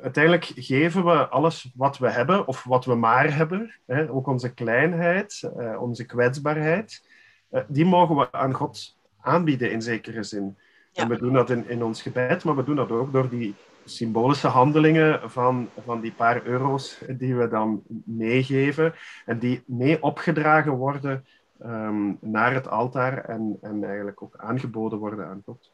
uiteindelijk 0.02 0.52
geven 0.54 1.04
we 1.04 1.28
alles 1.28 1.72
wat 1.76 1.98
we 1.98 2.10
hebben, 2.10 2.46
of 2.46 2.64
wat 2.64 2.84
we 2.84 2.94
maar 2.94 3.36
hebben, 3.36 3.74
hè, 3.86 4.10
ook 4.10 4.26
onze 4.26 4.54
kleinheid, 4.54 5.50
uh, 5.56 5.82
onze 5.82 6.04
kwetsbaarheid, 6.04 7.08
uh, 7.50 7.60
die 7.68 7.84
mogen 7.84 8.16
we 8.16 8.32
aan 8.32 8.52
God 8.52 8.96
aanbieden 9.24 9.70
in 9.70 9.82
zekere 9.82 10.22
zin. 10.22 10.56
En 10.92 11.08
we 11.08 11.18
doen 11.18 11.32
dat 11.32 11.50
in, 11.50 11.68
in 11.68 11.82
ons 11.82 12.02
gebed, 12.02 12.44
maar 12.44 12.56
we 12.56 12.64
doen 12.64 12.76
dat 12.76 12.90
ook 12.90 13.12
door 13.12 13.28
die 13.28 13.54
symbolische 13.84 14.48
handelingen 14.48 15.30
van, 15.30 15.68
van 15.84 16.00
die 16.00 16.12
paar 16.12 16.46
euro's 16.46 16.98
die 17.08 17.36
we 17.36 17.48
dan 17.48 17.82
meegeven 18.04 18.94
en 19.26 19.38
die 19.38 19.62
mee 19.66 20.02
opgedragen 20.02 20.72
worden 20.72 21.24
um, 21.64 22.18
naar 22.20 22.54
het 22.54 22.68
altaar 22.68 23.24
en, 23.24 23.58
en 23.60 23.84
eigenlijk 23.84 24.22
ook 24.22 24.34
aangeboden 24.36 24.98
worden 24.98 25.26
aan 25.26 25.42
God. 25.44 25.70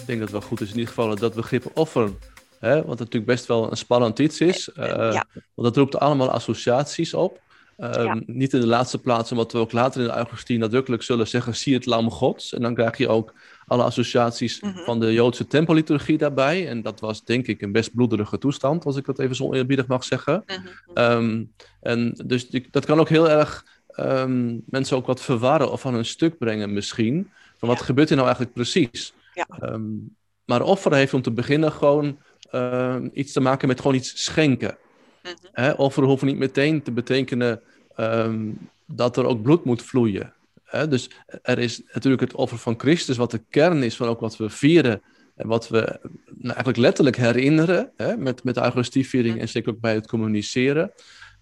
Ik 0.00 0.06
denk 0.06 0.18
dat 0.18 0.32
het 0.32 0.40
wel 0.40 0.48
goed 0.48 0.60
is 0.60 0.70
in 0.70 0.78
ieder 0.78 0.94
geval 0.94 1.16
dat 1.16 1.34
begrip 1.34 1.70
offer 1.74 2.10
Hè, 2.58 2.84
wat 2.84 2.98
natuurlijk 2.98 3.26
best 3.26 3.46
wel 3.46 3.70
een 3.70 3.76
spannend 3.76 4.18
iets 4.18 4.40
is. 4.40 4.70
Uh, 4.78 4.84
Want 5.04 5.22
dat 5.54 5.76
roept 5.76 5.98
allemaal 5.98 6.30
associaties 6.30 7.14
op. 7.14 7.40
Uh, 7.78 8.14
Niet 8.26 8.52
in 8.52 8.60
de 8.60 8.66
laatste 8.66 8.98
plaats, 8.98 9.30
omdat 9.30 9.52
we 9.52 9.58
ook 9.58 9.72
later 9.72 10.00
in 10.00 10.06
de 10.06 10.12
Augustine 10.12 10.58
nadrukkelijk 10.58 11.02
zullen 11.02 11.28
zeggen: 11.28 11.56
zie 11.56 11.74
het 11.74 11.86
lam 11.86 12.10
Gods. 12.10 12.54
En 12.54 12.62
dan 12.62 12.74
krijg 12.74 12.96
je 12.96 13.08
ook 13.08 13.34
alle 13.66 13.82
associaties 13.82 14.60
mm 14.60 14.70
-hmm. 14.70 14.84
van 14.84 15.00
de 15.00 15.12
Joodse 15.12 15.46
tempelliturgie 15.46 16.18
daarbij. 16.18 16.68
En 16.68 16.82
dat 16.82 17.00
was 17.00 17.24
denk 17.24 17.46
ik 17.46 17.62
een 17.62 17.72
best 17.72 17.94
bloederige 17.94 18.38
toestand, 18.38 18.84
als 18.84 18.96
ik 18.96 19.04
dat 19.04 19.18
even 19.18 19.36
zo 19.36 19.52
eerbiedig 19.52 19.86
mag 19.86 20.04
zeggen. 20.04 20.44
Mm 20.46 20.54
-hmm. 20.94 21.04
um, 21.04 21.52
en 21.80 22.14
dus 22.26 22.48
die, 22.48 22.68
dat 22.70 22.84
kan 22.84 23.00
ook 23.00 23.08
heel 23.08 23.30
erg 23.30 23.64
um, 23.98 24.62
mensen 24.66 24.96
ook 24.96 25.06
wat 25.06 25.20
verwarren 25.20 25.72
of 25.72 25.80
van 25.80 25.94
hun 25.94 26.04
stuk 26.04 26.38
brengen, 26.38 26.72
misschien. 26.72 27.30
Van 27.56 27.68
wat 27.68 27.78
ja. 27.78 27.84
gebeurt 27.84 28.08
er 28.10 28.16
nou 28.16 28.26
eigenlijk 28.26 28.56
precies? 28.56 29.12
Ja. 29.34 29.46
Um, 29.72 30.16
maar 30.44 30.62
offeren 30.62 30.98
heeft 30.98 31.14
om 31.14 31.22
te 31.22 31.30
beginnen 31.30 31.72
gewoon 31.72 32.18
uh, 32.52 32.96
iets 33.12 33.32
te 33.32 33.40
maken 33.40 33.68
met 33.68 33.80
gewoon 33.80 33.96
iets 33.96 34.24
schenken. 34.24 34.78
Mm 35.22 35.32
-hmm. 35.52 35.74
Offeren 35.76 36.08
hoeft 36.08 36.22
niet 36.22 36.38
meteen 36.38 36.82
te 36.82 36.92
betekenen 36.92 37.60
um, 37.96 38.58
dat 38.86 39.16
er 39.16 39.24
ook 39.24 39.42
bloed 39.42 39.64
moet 39.64 39.82
vloeien. 39.82 40.32
Hè? 40.64 40.88
Dus 40.88 41.10
er 41.42 41.58
is 41.58 41.82
natuurlijk 41.92 42.22
het 42.22 42.34
offer 42.34 42.58
van 42.58 42.74
Christus, 42.78 43.16
wat 43.16 43.30
de 43.30 43.42
kern 43.50 43.82
is 43.82 43.96
van 43.96 44.08
ook 44.08 44.20
wat 44.20 44.36
we 44.36 44.50
vieren. 44.50 45.02
En 45.36 45.48
wat 45.48 45.68
we 45.68 45.98
nou, 46.24 46.46
eigenlijk 46.46 46.76
letterlijk 46.76 47.16
herinneren 47.16 47.92
hè? 47.96 48.16
Met, 48.16 48.44
met 48.44 48.54
de 48.54 48.62
Eucharistieviering 48.62 49.32
mm 49.32 49.38
-hmm. 49.38 49.46
en 49.46 49.52
zeker 49.52 49.72
ook 49.72 49.80
bij 49.80 49.94
het 49.94 50.06
communiceren. 50.06 50.92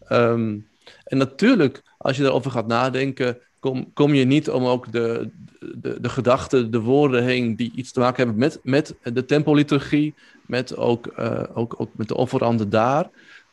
Um, 0.09 0.69
en 1.05 1.19
natuurlijk, 1.19 1.83
als 1.99 2.17
je 2.17 2.23
daarover 2.23 2.51
gaat 2.51 2.67
nadenken, 2.67 3.39
kom, 3.61 3.93
kom 3.93 4.15
je 4.15 4.25
niet 4.25 4.51
om 4.51 4.65
ook 4.65 4.93
de, 4.93 5.31
de, 5.75 6.01
de 6.01 6.09
gedachten, 6.09 6.71
de 6.71 6.81
woorden 6.81 7.25
heen 7.25 7.57
die 7.57 7.73
iets 7.75 7.93
te 7.93 8.01
maken 8.01 8.17
hebben 8.17 8.39
met, 8.39 8.61
met 8.63 8.95
de 9.03 9.25
tempelliturgie, 9.25 10.15
met 10.47 10.77
ook, 10.77 11.13
uh, 11.19 11.43
ook, 11.55 11.75
ook 11.79 11.91
met 11.93 12.09
de 12.09 12.17
offeranden 12.17 12.71
daar. 12.71 13.11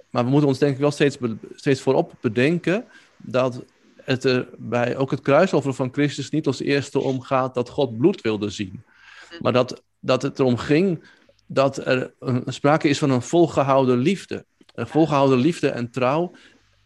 Maar 0.10 0.24
we 0.24 0.30
moeten 0.30 0.50
ons 0.50 0.60
denk 0.60 0.74
ik 0.74 0.80
wel 0.80 0.92
steeds, 0.92 1.18
steeds 1.56 1.82
voorop 1.82 2.13
bedenken 2.22 2.86
dat 3.18 3.63
het 4.04 4.24
er 4.24 4.48
bij 4.58 4.98
ook 4.98 5.12
het 5.12 5.22
kruisoffer 5.22 5.74
van 5.74 5.94
Christus 5.94 6.30
niet 6.30 6.48
als 6.48 6.60
eerste 6.60 7.00
om 7.00 7.22
gaat 7.22 7.54
dat 7.54 7.70
God 7.70 7.98
bloed 7.98 8.22
wilde 8.22 8.50
zien. 8.50 8.84
Maar 9.39 9.54
dat, 9.54 9.84
dat 10.00 10.22
het 10.22 10.39
erom 10.39 10.58
ging 10.58 11.04
dat 11.46 11.86
er 11.86 12.13
een, 12.20 12.44
sprake 12.46 12.88
is 12.88 12.98
van 12.98 13.10
een 13.10 13.22
volgehouden 13.22 13.98
liefde. 13.98 14.46
Een 14.74 14.88
volgehouden 14.88 15.38
liefde 15.38 15.70
en 15.70 15.92
trouw, 15.92 16.32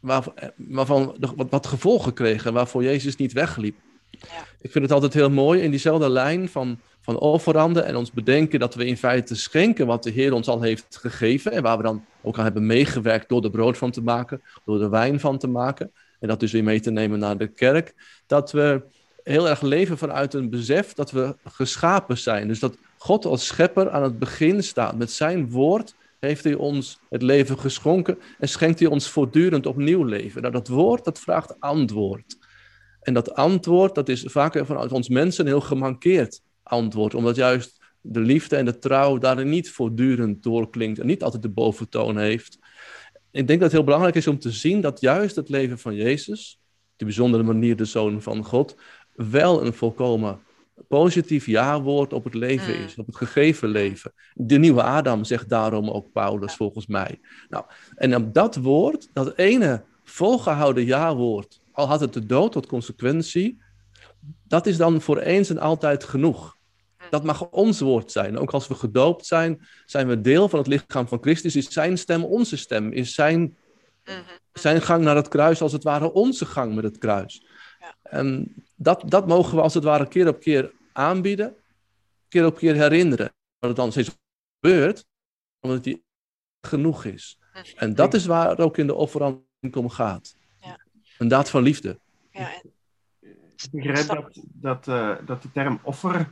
waar, 0.07 0.23
waarvan 0.55 1.15
wat, 1.35 1.49
wat 1.49 1.67
gevolgen 1.67 2.13
kregen, 2.13 2.53
waarvoor 2.53 2.83
Jezus 2.83 3.15
niet 3.15 3.33
wegliep. 3.33 3.75
Ja. 4.09 4.45
Ik 4.61 4.71
vind 4.71 4.83
het 4.83 4.93
altijd 4.93 5.13
heel 5.13 5.29
mooi 5.29 5.61
in 5.61 5.69
diezelfde 5.69 6.09
lijn 6.09 6.49
van, 6.49 6.79
van 7.01 7.17
offeranden 7.17 7.85
en 7.85 7.95
ons 7.95 8.11
bedenken 8.11 8.59
dat 8.59 8.75
we 8.75 8.85
in 8.85 8.97
feite 8.97 9.35
schenken 9.35 9.87
wat 9.87 10.03
de 10.03 10.09
Heer 10.09 10.33
ons 10.33 10.47
al 10.47 10.61
heeft 10.61 10.97
gegeven 11.01 11.51
en 11.51 11.63
waar 11.63 11.77
we 11.77 11.83
dan 11.83 12.05
ook 12.21 12.37
aan 12.37 12.43
hebben 12.43 12.65
meegewerkt 12.65 13.29
door 13.29 13.43
er 13.43 13.49
brood 13.49 13.77
van 13.77 13.91
te 13.91 14.01
maken, 14.01 14.41
door 14.65 14.81
er 14.81 14.89
wijn 14.89 15.19
van 15.19 15.37
te 15.37 15.47
maken 15.47 15.91
en 16.19 16.27
dat 16.27 16.39
dus 16.39 16.51
weer 16.51 16.63
mee 16.63 16.79
te 16.79 16.91
nemen 16.91 17.19
naar 17.19 17.37
de 17.37 17.47
kerk, 17.47 17.93
dat 18.27 18.51
we 18.51 18.81
heel 19.23 19.49
erg 19.49 19.61
leven 19.61 19.97
vanuit 19.97 20.33
een 20.33 20.49
besef 20.49 20.93
dat 20.93 21.11
we 21.11 21.35
geschapen 21.43 22.17
zijn. 22.17 22.47
Dus 22.47 22.59
dat 22.59 22.77
God 22.97 23.25
als 23.25 23.45
schepper 23.45 23.89
aan 23.89 24.03
het 24.03 24.19
begin 24.19 24.63
staat. 24.63 24.97
Met 24.97 25.11
zijn 25.11 25.49
woord 25.49 25.95
heeft 26.19 26.43
hij 26.43 26.53
ons 26.53 26.99
het 27.09 27.21
leven 27.21 27.59
geschonken 27.59 28.17
en 28.39 28.49
schenkt 28.49 28.79
hij 28.79 28.87
ons 28.87 29.09
voortdurend 29.09 29.65
opnieuw 29.65 30.03
leven. 30.03 30.41
Nou, 30.41 30.53
dat 30.53 30.67
woord, 30.67 31.05
dat 31.05 31.19
vraagt 31.19 31.59
antwoord. 31.59 32.37
En 33.01 33.13
dat 33.13 33.33
antwoord, 33.33 33.95
dat 33.95 34.09
is 34.09 34.23
vaak 34.27 34.65
vanuit 34.65 34.91
ons 34.91 35.09
mensen 35.09 35.45
heel 35.45 35.61
gemankeerd. 35.61 36.41
antwoord. 36.63 37.13
Omdat 37.13 37.35
juist 37.35 37.81
de 38.01 38.19
liefde 38.19 38.55
en 38.55 38.65
de 38.65 38.79
trouw 38.79 39.17
daarin 39.17 39.49
niet 39.49 39.71
voortdurend 39.71 40.43
doorklinkt 40.43 40.99
en 40.99 41.05
niet 41.05 41.23
altijd 41.23 41.41
de 41.41 41.49
boventoon 41.49 42.17
heeft. 42.17 42.57
Ik 43.31 43.47
denk 43.47 43.59
dat 43.59 43.61
het 43.61 43.71
heel 43.71 43.83
belangrijk 43.83 44.15
is 44.15 44.27
om 44.27 44.39
te 44.39 44.51
zien 44.51 44.81
dat 44.81 45.01
juist 45.01 45.35
het 45.35 45.49
leven 45.49 45.79
van 45.79 45.95
Jezus, 45.95 46.59
de 46.95 47.05
bijzondere 47.05 47.43
manier 47.43 47.75
de 47.75 47.85
Zoon 47.85 48.21
van 48.21 48.43
God, 48.43 48.75
wel 49.15 49.65
een 49.65 49.73
volkomen 49.73 50.39
positief 50.87 51.45
ja-woord 51.45 52.13
op 52.13 52.23
het 52.23 52.33
leven 52.33 52.75
Mm. 52.77 52.83
is, 52.85 52.95
op 52.95 53.05
het 53.05 53.15
gegeven 53.15 53.69
leven. 53.69 54.13
De 54.33 54.57
nieuwe 54.57 54.83
Adam 54.83 55.23
zegt 55.23 55.49
daarom 55.49 55.89
ook 55.89 56.11
Paulus, 56.11 56.55
volgens 56.55 56.87
mij. 56.87 57.19
Nou, 57.49 57.65
en 57.95 58.15
op 58.15 58.33
dat 58.33 58.55
woord, 58.55 59.09
dat 59.13 59.37
ene 59.37 59.83
volgehouden 60.03 60.85
ja-woord, 60.85 61.61
al 61.71 61.87
had 61.87 61.99
het 61.99 62.13
de 62.13 62.25
dood 62.25 62.51
tot 62.51 62.65
consequentie, 62.67 63.61
dat 64.47 64.65
is 64.65 64.77
dan 64.77 65.01
voor 65.01 65.17
eens 65.17 65.49
en 65.49 65.59
altijd 65.59 66.03
genoeg. 66.03 66.55
Dat 67.09 67.23
mag 67.23 67.49
ons 67.49 67.79
woord 67.79 68.11
zijn. 68.11 68.37
Ook 68.37 68.51
als 68.51 68.67
we 68.67 68.75
gedoopt 68.75 69.25
zijn, 69.25 69.67
zijn 69.85 70.07
we 70.07 70.21
deel 70.21 70.49
van 70.49 70.59
het 70.59 70.67
lichaam 70.67 71.07
van 71.07 71.17
Christus. 71.21 71.55
Is 71.55 71.71
zijn 71.71 71.97
stem 71.97 72.23
onze 72.23 72.57
stem? 72.57 72.91
Is 72.91 73.13
zijn, 73.13 73.57
Mhm. 74.05 74.17
zijn 74.53 74.81
gang 74.81 75.03
naar 75.03 75.15
het 75.15 75.27
kruis 75.27 75.61
als 75.61 75.71
het 75.71 75.83
ware 75.83 76.11
onze 76.13 76.45
gang 76.45 76.75
met 76.75 76.83
het 76.83 76.97
kruis? 76.97 77.45
En 78.09 78.55
dat, 78.75 79.03
dat 79.05 79.27
mogen 79.27 79.55
we 79.55 79.61
als 79.61 79.73
het 79.73 79.83
ware 79.83 80.07
keer 80.07 80.27
op 80.27 80.39
keer 80.39 80.71
aanbieden, 80.93 81.55
keer 82.27 82.45
op 82.45 82.57
keer 82.57 82.75
herinneren. 82.75 83.33
Dat 83.59 83.69
het 83.69 83.75
dan 83.75 83.91
steeds 83.91 84.17
gebeurt, 84.59 85.05
omdat 85.59 85.83
die 85.83 86.03
genoeg 86.61 87.05
is. 87.05 87.39
En 87.75 87.95
dat 87.95 88.13
is 88.13 88.25
waar 88.25 88.49
het 88.49 88.59
ook 88.59 88.77
in 88.77 88.87
de 88.87 88.93
offeranding 88.93 89.75
om 89.75 89.89
gaat. 89.89 90.35
Ja. 90.61 90.79
Een 91.17 91.27
daad 91.27 91.49
van 91.49 91.63
liefde. 91.63 91.99
Ja, 92.31 92.53
en 92.53 92.73
Ik 93.19 93.69
begrijp 93.71 94.07
dat, 94.07 94.43
dat, 94.53 94.87
eh, 94.87 95.15
dat 95.25 95.41
de 95.41 95.51
term 95.51 95.79
offer 95.81 96.31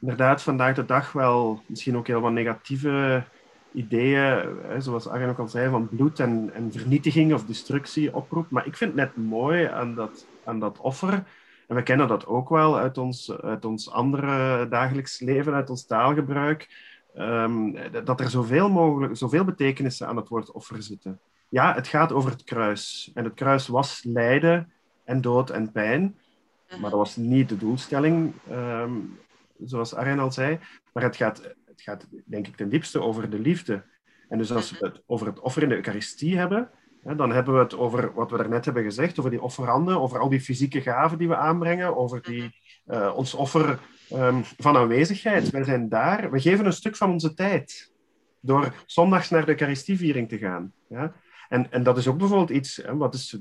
inderdaad 0.00 0.42
vandaag 0.42 0.74
de 0.74 0.84
dag 0.84 1.12
wel 1.12 1.62
misschien 1.66 1.96
ook 1.96 2.06
heel 2.06 2.20
wat 2.20 2.32
negatieve 2.32 3.24
ideeën, 3.72 4.56
hè, 4.62 4.80
zoals 4.80 5.08
Arjen 5.08 5.28
ook 5.28 5.38
al 5.38 5.48
zei, 5.48 5.70
van 5.70 5.88
bloed 5.88 6.20
en, 6.20 6.50
en 6.54 6.72
vernietiging 6.72 7.34
of 7.34 7.44
destructie 7.44 8.14
oproept. 8.14 8.50
Maar 8.50 8.66
ik 8.66 8.76
vind 8.76 8.90
het 8.90 9.00
net 9.00 9.26
mooi 9.26 9.64
aan 9.64 9.94
dat, 9.94 10.26
aan 10.44 10.60
dat 10.60 10.78
offer, 10.78 11.24
en 11.72 11.78
we 11.78 11.82
kennen 11.82 12.08
dat 12.08 12.26
ook 12.26 12.48
wel 12.48 12.78
uit 12.78 12.98
ons, 12.98 13.32
uit 13.40 13.64
ons 13.64 13.90
andere 13.90 14.68
dagelijks 14.68 15.20
leven, 15.20 15.54
uit 15.54 15.70
ons 15.70 15.86
taalgebruik, 15.86 16.68
ehm, 17.14 17.72
dat 18.04 18.20
er 18.20 18.30
zoveel 18.30 18.70
mogelijk, 18.70 19.16
zoveel 19.16 19.44
betekenissen 19.44 20.06
aan 20.06 20.16
het 20.16 20.28
woord 20.28 20.50
offer 20.50 20.82
zitten. 20.82 21.20
Ja, 21.48 21.74
het 21.74 21.88
gaat 21.88 22.12
over 22.12 22.30
het 22.30 22.44
kruis. 22.44 23.10
En 23.14 23.24
het 23.24 23.34
kruis 23.34 23.68
was 23.68 24.04
lijden 24.04 24.72
en 25.04 25.20
dood 25.20 25.50
en 25.50 25.72
pijn. 25.72 26.16
Maar 26.80 26.90
dat 26.90 26.98
was 26.98 27.16
niet 27.16 27.48
de 27.48 27.56
doelstelling, 27.56 28.32
ehm, 28.50 28.92
zoals 29.64 29.94
Arjen 29.94 30.18
al 30.18 30.32
zei. 30.32 30.58
Maar 30.92 31.02
het 31.02 31.16
gaat, 31.16 31.54
het 31.72 31.82
gaat, 31.82 32.06
denk 32.24 32.46
ik, 32.46 32.56
ten 32.56 32.68
diepste 32.68 33.00
over 33.00 33.30
de 33.30 33.38
liefde. 33.38 33.84
En 34.28 34.38
dus 34.38 34.52
als 34.52 34.70
we 34.70 34.86
het 34.86 35.02
over 35.06 35.26
het 35.26 35.40
offer 35.40 35.62
in 35.62 35.68
de 35.68 35.74
Eucharistie 35.74 36.38
hebben, 36.38 36.70
dan 37.16 37.32
hebben 37.32 37.54
we 37.54 37.60
het 37.60 37.76
over 37.76 38.14
wat 38.14 38.30
we 38.30 38.36
daarnet 38.36 38.64
hebben 38.64 38.82
gezegd, 38.82 39.18
over 39.18 39.30
die 39.30 39.42
offeranden, 39.42 40.00
over 40.00 40.18
al 40.18 40.28
die 40.28 40.40
fysieke 40.40 40.80
gaven 40.80 41.18
die 41.18 41.28
we 41.28 41.36
aanbrengen, 41.36 41.96
over 41.96 42.22
die, 42.22 42.60
eh, 42.86 43.12
ons 43.16 43.34
offer 43.34 43.78
ehm, 44.08 44.40
van 44.42 44.76
aanwezigheid. 44.76 45.50
Wij 45.50 45.64
zijn 45.64 45.88
daar, 45.88 46.30
we 46.30 46.40
geven 46.40 46.66
een 46.66 46.72
stuk 46.72 46.96
van 46.96 47.10
onze 47.10 47.34
tijd 47.34 47.92
door 48.40 48.74
zondags 48.86 49.30
naar 49.30 49.44
de 49.44 49.50
Eucharistieviering 49.50 50.28
te 50.28 50.38
gaan. 50.38 50.72
Ja? 50.88 51.12
En, 51.48 51.70
en 51.70 51.82
dat 51.82 51.98
is 51.98 52.06
ook 52.06 52.18
bijvoorbeeld 52.18 52.50
iets, 52.50 52.76
hè, 52.76 52.96
wat 52.96 53.14
is 53.14 53.38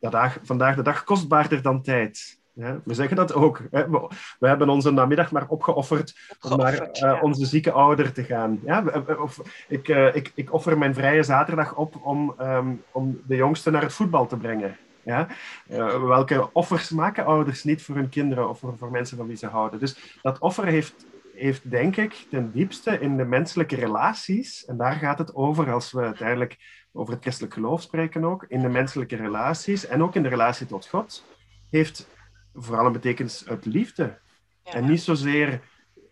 vandaag, 0.00 0.38
vandaag 0.42 0.76
de 0.76 0.82
dag 0.82 1.04
kostbaarder 1.04 1.62
dan 1.62 1.82
tijd. 1.82 2.40
Ja, 2.54 2.80
we 2.84 2.94
zeggen 2.94 3.16
dat 3.16 3.34
ook. 3.34 3.62
Hè. 3.70 3.90
We, 4.38 4.48
hebben 4.48 4.68
onze 4.68 4.90
namiddag 4.90 5.32
maar 5.32 5.48
opgeofferd 5.48 6.14
om 6.40 6.56
naar 6.56 6.80
eh, 6.80 7.22
onze 7.22 7.46
zieke 7.46 7.72
ouder 7.72 8.12
te 8.12 8.24
gaan. 8.24 8.60
Ja, 8.64 8.84
of, 9.18 9.40
ik, 9.68 9.88
eh, 9.88 10.14
ik, 10.14 10.32
ik 10.34 10.52
offer 10.52 10.78
mijn 10.78 10.94
vrije 10.94 11.22
zaterdag 11.22 11.74
op 11.74 12.00
om, 12.02 12.34
ehm, 12.38 12.74
om 12.92 13.20
de 13.26 13.36
jongste 13.36 13.70
naar 13.70 13.82
het 13.82 13.92
voetbal 13.92 14.26
te 14.26 14.36
brengen. 14.36 14.76
Ja? 15.02 15.28
Eh, 15.68 16.04
welke 16.04 16.52
offers 16.52 16.90
maken 16.90 17.24
ouders 17.24 17.64
niet 17.64 17.82
voor 17.82 17.94
hun 17.94 18.08
kinderen 18.08 18.48
of 18.48 18.58
voor, 18.58 18.76
voor 18.78 18.90
mensen 18.90 19.16
van 19.16 19.26
wie 19.26 19.36
ze 19.36 19.46
houden? 19.46 19.78
Dus 19.78 20.18
dat 20.22 20.38
offer 20.38 20.64
heeft, 20.64 21.06
heeft, 21.34 21.70
denk 21.70 21.96
ik, 21.96 22.26
ten 22.30 22.50
diepste 22.50 23.00
in 23.00 23.16
de 23.16 23.24
menselijke 23.24 23.76
relaties, 23.76 24.64
en 24.64 24.76
daar 24.76 24.94
gaat 24.94 25.18
het 25.18 25.34
over 25.34 25.72
als 25.72 25.92
we 25.92 26.00
uiteindelijk 26.00 26.56
over 26.92 27.12
het 27.12 27.22
christelijk 27.22 27.54
geloof 27.54 27.82
spreken 27.82 28.24
ook, 28.24 28.44
in 28.48 28.60
de 28.60 28.68
menselijke 28.68 29.16
relaties 29.16 29.86
en 29.86 30.02
ook 30.02 30.14
in 30.14 30.22
de 30.22 30.28
relatie 30.28 30.66
tot 30.66 30.86
God, 30.86 31.24
heeft 31.70 32.08
vooral 32.54 32.86
een 32.86 32.92
betekenis 32.92 33.48
uit 33.48 33.64
liefde. 33.66 34.18
Ja. 34.64 34.72
En 34.72 34.84
niet 34.84 35.02
zozeer 35.02 35.60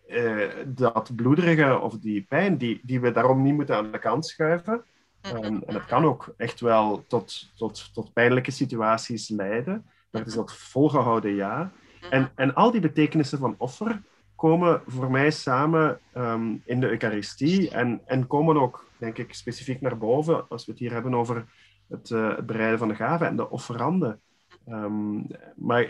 eh, 0.07 0.47
dat 0.67 1.15
bloederige 1.15 1.79
of 1.79 1.99
die 1.99 2.21
pijn, 2.21 2.57
die, 2.57 2.79
die 2.83 2.99
we 2.99 3.11
daarom 3.11 3.41
niet 3.41 3.53
moeten 3.53 3.75
aan 3.75 3.91
de 3.91 3.99
kant 3.99 4.25
schuiven. 4.25 4.83
En 5.21 5.63
het 5.65 5.85
kan 5.85 6.05
ook 6.05 6.33
echt 6.37 6.59
wel 6.59 7.03
tot, 7.07 7.51
tot, 7.55 7.93
tot 7.93 8.13
pijnlijke 8.13 8.51
situaties 8.51 9.29
leiden. 9.29 9.85
Maar 10.11 10.21
het 10.21 10.29
is 10.29 10.35
dat 10.35 10.53
volgehouden 10.53 11.35
ja. 11.35 11.71
En, 12.09 12.31
en 12.35 12.55
al 12.55 12.71
die 12.71 12.81
betekenissen 12.81 13.37
van 13.37 13.55
offer 13.57 14.01
komen 14.35 14.81
voor 14.85 15.11
mij 15.11 15.31
samen 15.31 15.99
ehm, 16.13 16.55
in 16.65 16.79
de 16.79 16.89
Eucharistie 16.89 17.69
en, 17.69 18.01
en 18.05 18.27
komen 18.27 18.61
ook, 18.61 18.87
denk 18.97 19.17
ik, 19.17 19.33
specifiek 19.33 19.81
naar 19.81 19.97
boven 19.97 20.49
als 20.49 20.65
we 20.65 20.71
het 20.71 20.79
hier 20.79 20.91
hebben 20.91 21.13
over 21.13 21.45
het, 21.89 22.11
eh, 22.11 22.35
het 22.35 22.45
bereiden 22.45 22.79
van 22.79 22.87
de 22.87 22.95
gaven 22.95 23.27
en 23.27 23.35
de 23.35 23.49
offeranden. 23.49 24.19
Ehm, 24.65 25.15
maar 25.55 25.89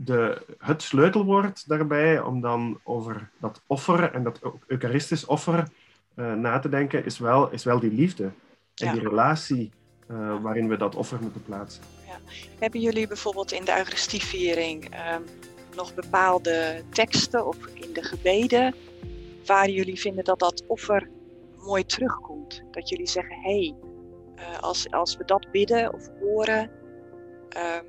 de, 0.00 0.42
het 0.58 0.82
sleutelwoord 0.82 1.68
daarbij 1.68 2.20
om 2.20 2.40
dan 2.40 2.80
over 2.84 3.30
dat 3.40 3.62
offer 3.66 4.12
en 4.12 4.22
dat 4.22 4.38
eu- 4.42 4.58
Eucharistisch 4.66 5.24
offer 5.26 5.68
eh, 6.14 6.32
na 6.34 6.58
te 6.58 6.68
denken, 6.68 7.04
is 7.04 7.18
wel, 7.18 7.50
is 7.50 7.64
wel 7.64 7.80
die 7.80 7.92
liefde 7.92 8.24
en 8.24 8.32
Ja. 8.74 8.92
die 8.92 9.00
relatie 9.02 9.70
eh, 10.06 10.42
waarin 10.42 10.68
we 10.68 10.76
dat 10.76 10.94
offer 10.94 11.18
moeten 11.20 11.42
plaatsen. 11.44 11.82
Hebben 12.58 12.80
jullie 12.80 13.06
bijvoorbeeld 13.06 13.52
in 13.52 13.64
de 13.64 13.76
Eucharistieviering 13.76 14.90
ehm, 14.90 15.22
nog 15.76 15.94
bepaalde 15.94 16.82
teksten 16.90 17.46
of 17.46 17.56
in 17.66 17.92
de 17.92 18.02
gebeden 18.02 18.74
waar 19.46 19.68
jullie 19.70 19.98
vinden 20.00 20.24
dat 20.24 20.38
dat 20.38 20.64
offer 20.66 21.08
mooi 21.56 21.84
terugkomt? 21.86 22.62
Dat 22.70 22.88
jullie 22.88 23.08
zeggen, 23.08 23.36
hé, 23.36 23.50
hey, 23.50 23.74
eh, 24.36 24.58
als, 24.60 24.90
als 24.90 25.16
we 25.16 25.24
dat 25.24 25.50
bidden 25.52 25.94
of 25.94 26.08
horen, 26.20 26.70
ehm, 27.48 27.84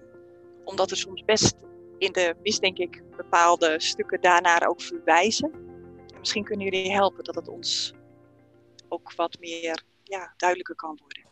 omdat 0.63 0.91
er 0.91 0.97
soms 0.97 1.23
best 1.25 1.55
in 1.99 2.11
de 2.11 2.35
mis, 2.43 2.59
denk 2.59 2.77
ik, 2.77 3.03
bepaalde 3.17 3.75
stukken 3.77 4.21
daarnaar 4.21 4.67
ook 4.67 4.81
verwijzen. 4.81 5.51
En 6.13 6.19
misschien 6.19 6.43
kunnen 6.43 6.65
jullie 6.65 6.91
helpen 6.91 7.23
dat 7.23 7.35
het 7.35 7.47
ons 7.47 7.93
ook 8.87 9.13
wat 9.15 9.37
meer 9.39 9.83
ja, 10.03 10.33
duidelijker 10.37 10.75
kan 10.75 10.97
worden. 11.01 11.27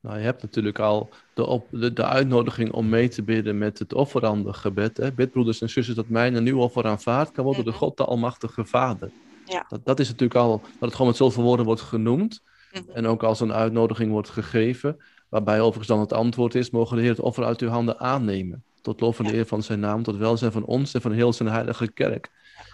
Nou, 0.00 0.18
je 0.18 0.24
hebt 0.24 0.42
natuurlijk 0.42 0.78
al 0.78 1.08
de, 1.34 1.46
op, 1.46 1.66
de, 1.70 1.92
de 1.92 2.04
uitnodiging 2.04 2.72
om 2.72 2.88
mee 2.88 3.08
te 3.08 3.22
bidden 3.22 3.58
met 3.58 3.78
het 3.78 3.94
offerandengebed. 3.94 4.96
Hè? 4.96 5.12
Bid, 5.12 5.30
broeders 5.30 5.60
en 5.60 5.70
zusters, 5.70 5.96
dat 5.96 6.08
mij 6.08 6.34
een 6.34 6.42
nieuw 6.42 6.58
offer 6.58 6.86
aanvaard 6.86 7.30
kan 7.30 7.44
worden 7.44 7.64
door 7.64 7.72
Mhm. 7.72 7.82
God, 7.82 7.96
de 7.96 8.04
Almachtige 8.04 8.64
Vader. 8.64 9.10
Ja. 9.44 9.64
Dat, 9.68 9.84
dat 9.84 10.00
is 10.00 10.08
natuurlijk 10.08 10.40
al, 10.40 10.60
dat 10.60 10.80
het 10.80 10.92
gewoon 10.92 11.06
met 11.06 11.16
zoveel 11.16 11.42
woorden 11.42 11.66
wordt 11.66 11.80
genoemd. 11.80 12.42
Mhm. 12.72 12.90
En 12.92 13.06
ook 13.06 13.22
als 13.22 13.40
een 13.40 13.52
uitnodiging 13.52 14.10
wordt 14.10 14.28
gegeven, 14.28 15.02
waarbij 15.28 15.60
overigens 15.60 15.88
dan 15.88 16.00
het 16.00 16.12
antwoord 16.12 16.54
is, 16.54 16.70
mogen 16.70 16.96
de 16.96 17.02
Heer 17.02 17.10
het 17.10 17.20
offer 17.20 17.44
uit 17.44 17.60
uw 17.60 17.68
handen 17.68 18.00
aannemen. 18.00 18.64
Tot 18.82 19.00
lof 19.00 19.18
en 19.18 19.24
Ja. 19.24 19.32
eer 19.32 19.46
van 19.46 19.62
zijn 19.62 19.80
naam, 19.80 20.02
tot 20.02 20.16
welzijn 20.16 20.52
van 20.52 20.64
ons 20.64 20.94
en 20.94 21.00
van 21.00 21.12
heel 21.12 21.32
zijn 21.32 21.48
heilige 21.48 21.92
kerk. 21.92 22.30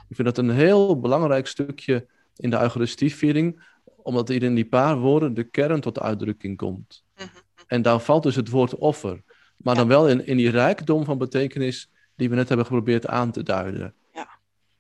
Ik 0.09 0.14
vind 0.16 0.29
dat 0.29 0.38
een 0.38 0.51
heel 0.51 1.01
belangrijk 1.01 1.47
stukje 1.47 2.07
in 2.37 2.51
de 2.51 2.61
Eucharistieviering, 2.61 3.62
omdat 3.97 4.29
hier 4.29 4.42
in 4.42 4.55
die 4.55 4.68
paar 4.68 4.99
woorden 4.99 5.35
de 5.35 5.44
kern 5.44 5.81
tot 5.81 6.01
uitdrukking 6.01 6.57
komt. 6.57 7.05
Mhm. 7.16 7.27
En 7.66 7.83
daar 7.83 8.01
valt 8.01 8.23
dus 8.23 8.37
het 8.37 8.49
woord 8.51 8.75
offer. 8.75 9.23
Maar 9.57 9.75
Ja. 9.75 9.81
dan 9.81 9.88
wel 9.88 10.09
in, 10.09 10.27
in 10.27 10.37
die 10.37 10.51
rijkdom 10.51 11.05
van 11.05 11.18
betekenis 11.18 11.90
die 12.16 12.29
we 12.29 12.35
net 12.35 12.49
hebben 12.49 12.66
geprobeerd 12.66 13.07
aan 13.07 13.31
te 13.31 13.42
duiden. 13.42 13.92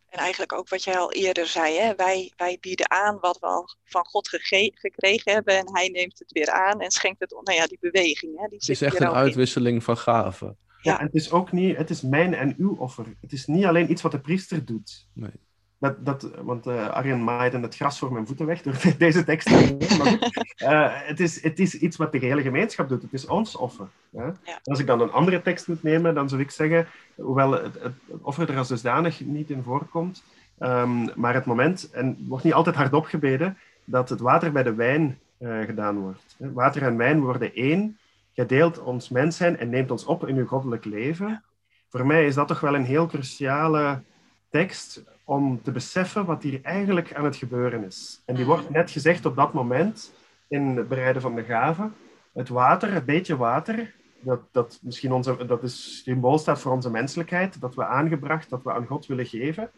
En 0.08 0.18
eigenlijk 0.24 0.52
ook 0.52 0.68
wat 0.68 0.84
jij 0.84 0.98
al 0.98 1.12
eerder 1.12 1.46
zei, 1.46 1.78
hè? 1.78 1.94
Wij, 1.94 2.32
wij 2.36 2.58
bieden 2.60 2.90
aan 2.90 3.18
wat 3.20 3.38
we 3.38 3.46
al 3.46 3.68
van 3.84 4.04
God 4.04 4.28
gekregen 4.28 5.32
hebben 5.32 5.58
en 5.58 5.72
hij 5.74 5.88
neemt 5.88 6.18
het 6.18 6.32
weer 6.32 6.50
aan 6.50 6.80
en 6.80 6.90
schenkt 6.90 7.20
het, 7.20 7.30
nou 7.30 7.52
ja, 7.58 7.66
die 7.66 7.78
beweging, 7.80 8.36
hè? 8.38 8.46
die 8.48 8.58
Het 8.58 8.68
is 8.68 8.82
echt 8.82 9.00
een 9.00 9.06
in. 9.06 9.12
uitwisseling 9.12 9.84
van 9.84 9.96
gaven. 9.98 10.56
Ja, 10.80 10.98
en 10.98 11.06
het 11.06 11.14
is 11.14 11.30
ook 11.30 11.52
niet, 11.52 11.76
het 11.76 11.90
is 11.90 12.02
mijn 12.02 12.34
en 12.34 12.54
uw 12.58 12.76
offer. 12.76 13.06
Het 13.20 13.32
is 13.32 13.46
niet 13.46 13.64
alleen 13.64 13.90
iets 13.90 14.02
wat 14.02 14.12
de 14.12 14.20
priester 14.20 14.64
doet. 14.64 15.06
Nee. 15.12 15.30
Dat, 15.78 16.04
dat, 16.04 16.30
want 16.42 16.66
eh 16.66 16.88
Arjen 16.88 17.24
maaide 17.24 17.58
het 17.58 17.76
gras 17.76 17.98
voor 17.98 18.12
mijn 18.12 18.26
voeten 18.26 18.46
weg 18.46 18.62
door 18.62 18.74
deze 18.98 19.24
tekst. 19.24 19.50
Maar 19.98 20.18
eh, 20.56 21.08
het, 21.08 21.20
is, 21.20 21.42
het 21.42 21.58
is 21.58 21.74
iets 21.74 21.96
wat 21.96 22.12
de 22.12 22.18
gehele 22.18 22.42
gemeenschap 22.42 22.88
doet. 22.88 23.02
Het 23.02 23.12
is 23.12 23.26
ons 23.26 23.56
offer. 23.56 23.88
Hè? 24.10 24.24
Ja. 24.24 24.34
Als 24.62 24.78
ik 24.78 24.86
dan 24.86 25.00
een 25.00 25.12
andere 25.12 25.42
tekst 25.42 25.68
moet 25.68 25.82
nemen, 25.82 26.14
dan 26.14 26.28
zou 26.28 26.40
ik 26.40 26.50
zeggen, 26.50 26.86
hoewel 27.14 27.52
het, 27.52 27.74
het, 27.74 27.92
het 28.06 28.22
offer 28.22 28.50
er 28.50 28.58
als 28.58 28.68
dusdanig 28.68 29.20
niet 29.20 29.50
in 29.50 29.62
voorkomt, 29.62 30.24
ehm, 30.58 31.20
maar 31.20 31.34
het 31.34 31.44
moment, 31.44 31.90
en 31.90 32.06
het 32.06 32.28
wordt 32.28 32.44
niet 32.44 32.52
altijd 32.52 32.76
hardop 32.76 33.04
gebeden, 33.04 33.58
dat 33.84 34.08
het 34.08 34.20
water 34.20 34.52
bij 34.52 34.62
de 34.62 34.74
wijn 34.74 35.18
eh, 35.38 35.60
gedaan 35.60 35.98
wordt. 35.98 36.36
Hè? 36.38 36.52
Water 36.52 36.82
en 36.82 36.96
wijn 36.96 37.20
worden 37.20 37.54
één. 37.54 37.98
Jij 38.38 38.46
deelt 38.46 38.78
ons 38.78 39.08
mens 39.08 39.36
zijn 39.36 39.58
en 39.58 39.68
neemt 39.68 39.90
ons 39.90 40.04
op 40.04 40.28
in 40.28 40.36
uw 40.36 40.46
goddelijk 40.46 40.84
leven. 40.84 41.44
Voor 41.88 42.06
mij 42.06 42.26
is 42.26 42.34
dat 42.34 42.48
toch 42.48 42.60
wel 42.60 42.74
een 42.74 42.84
heel 42.84 43.06
cruciale 43.06 44.02
tekst 44.50 45.02
om 45.24 45.62
te 45.62 45.70
beseffen 45.70 46.24
wat 46.24 46.42
hier 46.42 46.60
eigenlijk 46.62 47.14
aan 47.14 47.24
het 47.24 47.36
gebeuren 47.36 47.84
is. 47.84 48.22
En 48.26 48.34
die 48.34 48.44
Mhm. 48.44 48.54
wordt 48.54 48.70
net 48.70 48.90
gezegd 48.90 49.26
op 49.26 49.36
dat 49.36 49.52
moment 49.52 50.12
in 50.48 50.76
het 50.76 50.88
bereiden 50.88 51.22
van 51.22 51.34
de 51.34 51.44
gave. 51.44 51.90
Het 52.32 52.48
water, 52.48 52.92
het 52.92 53.04
beetje 53.04 53.36
water, 53.36 53.94
dat, 54.20 54.40
dat 54.52 54.78
misschien 54.82 55.12
onze, 55.12 55.46
dat 55.46 55.62
is 55.62 56.02
symbool 56.02 56.38
staat 56.38 56.60
voor 56.60 56.72
onze 56.72 56.90
menselijkheid, 56.90 57.60
dat 57.60 57.74
we 57.74 57.84
aangebracht, 57.84 58.50
dat 58.50 58.62
we 58.62 58.72
aan 58.72 58.86
God 58.86 59.06
willen 59.06 59.26
geven. 59.26 59.70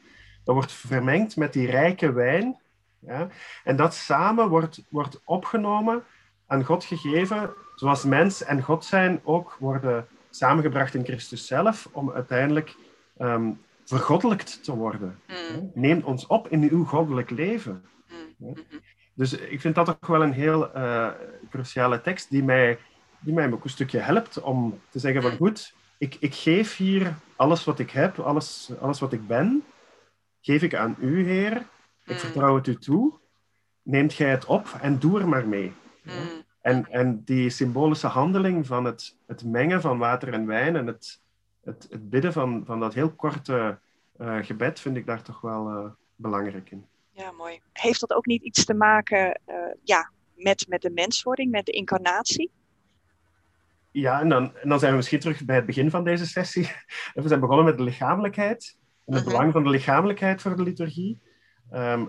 Dat 0.44 0.54
wordt 0.54 0.72
vermengd 0.72 1.36
met 1.36 1.52
die 1.52 1.70
rijke 1.70 2.12
wijn. 2.12 2.60
Ja? 2.98 3.28
En 3.64 3.76
dat 3.76 3.94
samen 3.94 4.48
wordt, 4.48 4.84
wordt 4.88 5.20
opgenomen, 5.24 6.02
aan 6.50 6.64
God 6.64 6.84
gegeven, 6.84 7.50
zoals 7.74 8.04
mens 8.04 8.42
en 8.44 8.62
God 8.62 8.84
zijn 8.84 9.20
ook 9.24 9.56
worden 9.58 10.06
samengebracht 10.30 10.94
in 10.94 11.04
Christus 11.04 11.46
zelf, 11.46 11.88
om 11.92 12.10
uiteindelijk 12.12 12.76
ehm 13.18 13.50
vergoddelijkt 13.84 14.64
te 14.64 14.74
worden. 14.74 15.18
Mm, 15.28 15.70
Neem 15.74 16.02
ons 16.04 16.26
op 16.26 16.48
in 16.48 16.62
uw 16.70 16.84
goddelijk 16.84 17.30
leven. 17.30 17.84
mm, 18.08 18.48
mhm. 18.50 18.60
Dus 19.14 19.32
ik 19.32 19.60
vind 19.60 19.74
dat 19.74 19.86
toch 19.86 20.06
wel 20.06 20.22
een 20.22 20.32
heel 20.32 20.72
eh, 20.72 21.08
cruciale 21.50 22.00
tekst 22.00 22.30
die 22.30 22.42
mij, 22.44 22.78
die 23.20 23.34
mij 23.34 23.52
ook 23.52 23.64
een 23.64 23.70
stukje 23.70 23.98
helpt 23.98 24.40
om 24.40 24.80
te 24.88 24.98
zeggen 24.98 25.22
van 25.22 25.36
goed, 25.36 25.74
ik, 25.98 26.16
ik 26.20 26.34
geef 26.34 26.76
hier 26.76 27.14
alles 27.36 27.64
wat 27.64 27.78
ik 27.78 27.90
heb, 27.90 28.18
alles, 28.18 28.70
alles 28.80 29.00
wat 29.00 29.12
ik 29.12 29.26
ben, 29.26 29.64
geef 30.40 30.62
ik 30.62 30.74
aan 30.74 30.96
u, 31.00 31.24
Heer. 31.26 31.56
Ik 32.04 32.14
Mm. 32.14 32.16
vertrouw 32.16 32.54
het 32.54 32.66
u 32.66 32.76
toe. 32.76 33.12
Neemt 33.82 34.12
gij 34.12 34.30
het 34.30 34.44
op 34.44 34.68
en 34.80 34.98
doe 34.98 35.20
er 35.20 35.28
maar 35.28 35.48
mee. 35.48 35.72
Mm, 36.04 36.42
En, 36.60 36.86
en 36.90 37.22
die 37.24 37.50
symbolische 37.50 38.06
handeling 38.06 38.66
van 38.66 38.84
het, 38.84 39.16
het 39.26 39.44
mengen 39.44 39.80
van 39.80 39.98
water 39.98 40.32
en 40.32 40.46
wijn 40.46 40.76
en 40.76 40.86
het, 40.86 41.20
het, 41.64 41.86
het 41.90 42.10
bidden 42.10 42.32
van, 42.32 42.62
van 42.66 42.80
dat 42.80 42.94
heel 42.94 43.10
korte 43.10 43.78
eh, 44.18 44.36
gebed 44.42 44.80
vind 44.80 44.96
ik 44.96 45.06
daar 45.06 45.22
toch 45.22 45.40
wel 45.40 45.68
eh, 45.68 45.90
belangrijk 46.16 46.70
in. 46.70 46.86
Ja, 47.10 47.30
mooi. 47.32 47.60
Heeft 47.72 48.00
dat 48.00 48.12
ook 48.12 48.26
niet 48.26 48.42
iets 48.42 48.64
te 48.64 48.74
maken 48.74 49.40
eh, 49.44 49.54
ja, 49.82 50.10
met, 50.34 50.66
met 50.68 50.82
de 50.82 50.90
menswording, 50.90 51.50
met 51.50 51.66
de 51.66 51.72
incarnatie? 51.72 52.50
Ja, 53.90 54.20
en 54.20 54.28
dan, 54.28 54.56
en 54.56 54.68
dan 54.68 54.78
zijn 54.78 54.90
we 54.90 54.96
misschien 54.96 55.20
terug 55.20 55.44
bij 55.44 55.56
het 55.56 55.66
begin 55.66 55.90
van 55.90 56.04
deze 56.04 56.26
sessie. 56.26 56.70
We 57.14 57.28
zijn 57.28 57.40
begonnen 57.40 57.64
met 57.64 57.76
de 57.76 57.82
lichamelijkheid 57.82 58.76
en 59.06 59.14
het 59.14 59.24
Mhm. 59.24 59.32
belang 59.32 59.52
van 59.52 59.62
de 59.64 59.70
lichamelijkheid 59.70 60.42
voor 60.42 60.56
de 60.56 60.62
liturgie. 60.62 61.20
Ehm, 61.70 62.02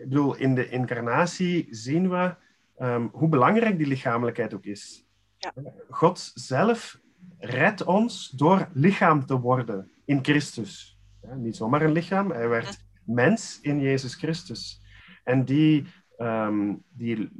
ik 0.00 0.08
bedoel, 0.08 0.34
in 0.36 0.54
de 0.54 0.68
incarnatie 0.68 1.66
zien 1.70 2.10
we 2.10 2.34
ehm, 2.76 3.08
hoe 3.12 3.28
belangrijk 3.28 3.78
die 3.78 3.86
lichamelijkheid 3.86 4.54
ook 4.54 4.64
is. 4.64 5.06
Ja. 5.38 5.52
God 5.88 6.30
zelf 6.34 7.00
redt 7.38 7.84
ons 7.84 8.30
door 8.30 8.68
lichaam 8.72 9.26
te 9.26 9.40
worden 9.40 9.90
in 10.04 10.24
Christus. 10.24 10.98
Ja, 11.22 11.34
niet 11.34 11.56
zomaar 11.56 11.82
een 11.82 11.92
lichaam, 11.92 12.30
hij 12.30 12.48
werd 12.48 12.84
mens 13.04 13.58
in 13.62 13.80
Jezus 13.80 14.14
Christus. 14.14 14.82
En 15.24 15.44
die, 15.44 15.86
ehm, 16.16 16.74
die 16.88 17.30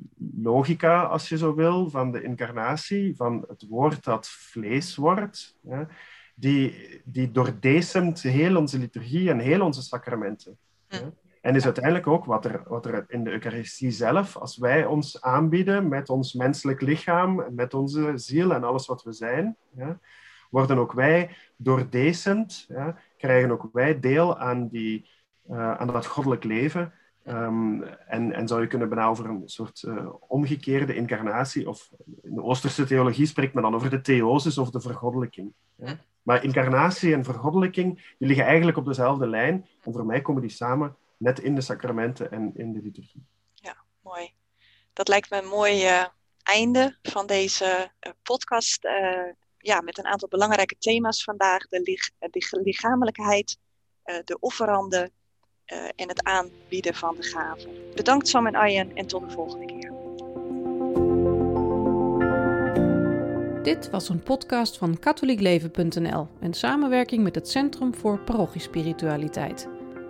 logica, 0.43 1.03
als 1.03 1.29
je 1.29 1.39
zo 1.39 1.55
wil, 1.55 1.91
van 1.91 2.13
de 2.13 2.23
incarnatie, 2.23 3.17
van 3.17 3.45
het 3.49 3.67
woord 3.69 4.05
dat 4.05 4.29
vlees 4.29 4.97
wordt, 4.97 5.59
ja, 5.63 5.89
die, 6.35 6.75
die 7.05 7.31
doordesemt 7.31 8.23
heel 8.23 8.57
onze 8.57 8.79
liturgie 8.79 9.31
en 9.31 9.39
heel 9.39 9.61
onze 9.61 9.83
sacramenten. 9.83 10.59
Ja. 10.89 11.13
En 11.47 11.55
is 11.55 11.65
uiteindelijk 11.65 12.07
ook 12.07 12.25
wat 12.25 12.45
er, 12.45 12.63
wat 12.69 12.87
er 12.87 13.05
in 13.09 13.25
de 13.25 13.31
Eucharistie 13.31 13.91
zelf, 13.91 14.37
als 14.37 14.57
wij 14.57 14.85
ons 14.85 15.21
aanbieden 15.23 15.89
met 15.89 16.09
ons 16.09 16.33
menselijk 16.33 16.81
lichaam, 16.81 17.45
met 17.51 17.75
onze 17.75 18.13
ziel 18.15 18.53
en 18.53 18.65
alles 18.65 18.87
wat 18.87 19.03
we 19.03 19.13
zijn, 19.13 19.57
ja, 19.77 19.99
worden 20.51 20.79
ook 20.79 20.93
wij 20.93 21.31
doordesemd, 21.57 22.65
ja, 22.69 22.97
krijgen 23.17 23.51
ook 23.51 23.69
wij 23.73 24.01
deel 24.01 24.39
aan, 24.39 24.69
die, 24.69 25.09
eh, 25.49 25.77
aan 25.77 25.87
dat 25.87 26.07
goddelijk 26.07 26.45
leven. 26.45 26.93
Ehm, 27.23 27.83
en, 28.07 28.33
en 28.33 28.49
zou 28.49 28.61
je 28.61 28.67
kunnen 28.67 28.89
bijna 28.89 29.07
over 29.07 29.27
een 29.27 29.43
soort 29.45 29.83
eh, 29.83 30.07
omgekeerde 30.21 30.95
incarnatie, 30.95 31.69
of 31.69 31.91
in 32.23 32.35
de 32.35 32.43
Oosterse 32.43 32.85
theologie 32.85 33.27
spreekt 33.27 33.55
men 33.55 33.63
dan 33.63 33.75
over 33.75 33.91
de 33.91 34.01
theosis 34.01 34.59
of 34.59 34.71
de 34.71 34.81
vergoddelijking. 34.81 35.53
Ja. 35.75 35.97
Maar 36.23 36.45
incarnatie 36.45 37.15
en 37.15 37.25
vergoddelijking 37.25 38.15
die 38.19 38.29
liggen 38.29 38.47
eigenlijk 38.47 38.77
op 38.77 38.85
dezelfde 38.85 39.27
lijn. 39.27 39.67
En 39.83 39.93
voor 39.93 40.07
mij 40.07 40.21
komen 40.21 40.43
die 40.43 40.51
samen 40.51 40.97
net 41.17 41.41
in 41.41 41.55
de 41.55 41.61
sacramenten 41.61 42.31
en 42.31 42.53
in 42.55 42.73
de 42.73 42.81
liturgie. 42.83 43.27
Mooi. 44.03 44.33
Dat 44.93 45.09
lijkt 45.09 45.31
me 45.31 45.39
een 45.43 45.49
mooi 45.49 45.85
eh, 45.85 46.05
einde 46.43 46.97
van 47.03 47.27
deze 47.27 47.91
eh, 47.99 48.13
podcast. 48.23 48.85
eh, 48.85 49.33
ja, 49.59 49.81
met 49.81 49.99
een 49.99 50.07
aantal 50.07 50.29
belangrijke 50.29 50.77
thema's 50.79 51.25
vandaag. 51.25 51.69
De, 51.69 51.81
lich- 51.81 52.11
de 52.31 52.61
lichamelijkheid, 52.63 53.59
eh, 54.03 54.17
de 54.25 54.39
offeranden 54.41 55.11
eh, 55.65 55.85
en 55.97 56.09
het 56.09 56.23
aanbieden 56.23 56.95
van 56.95 57.17
de 57.17 57.23
gaven. 57.23 57.71
Bedankt 57.95 58.29
Sam 58.29 58.47
en 58.47 58.55
Arjen 58.55 58.97
en 58.97 59.07
tot 59.07 59.21
de 59.29 59.31
volgende 59.31 59.67
keer. 59.67 59.93
Dit 63.63 63.91
was 63.91 64.09
een 64.09 64.23
podcast 64.23 64.79
van 64.79 64.99
katholiekleven.nl 64.99 66.29
in 66.41 66.55
samenwerking 66.55 67.23
met 67.23 67.35
het 67.35 67.49
Centrum 67.49 67.95
voor 67.95 68.19
Parochiespiritualiteit. 68.19 69.69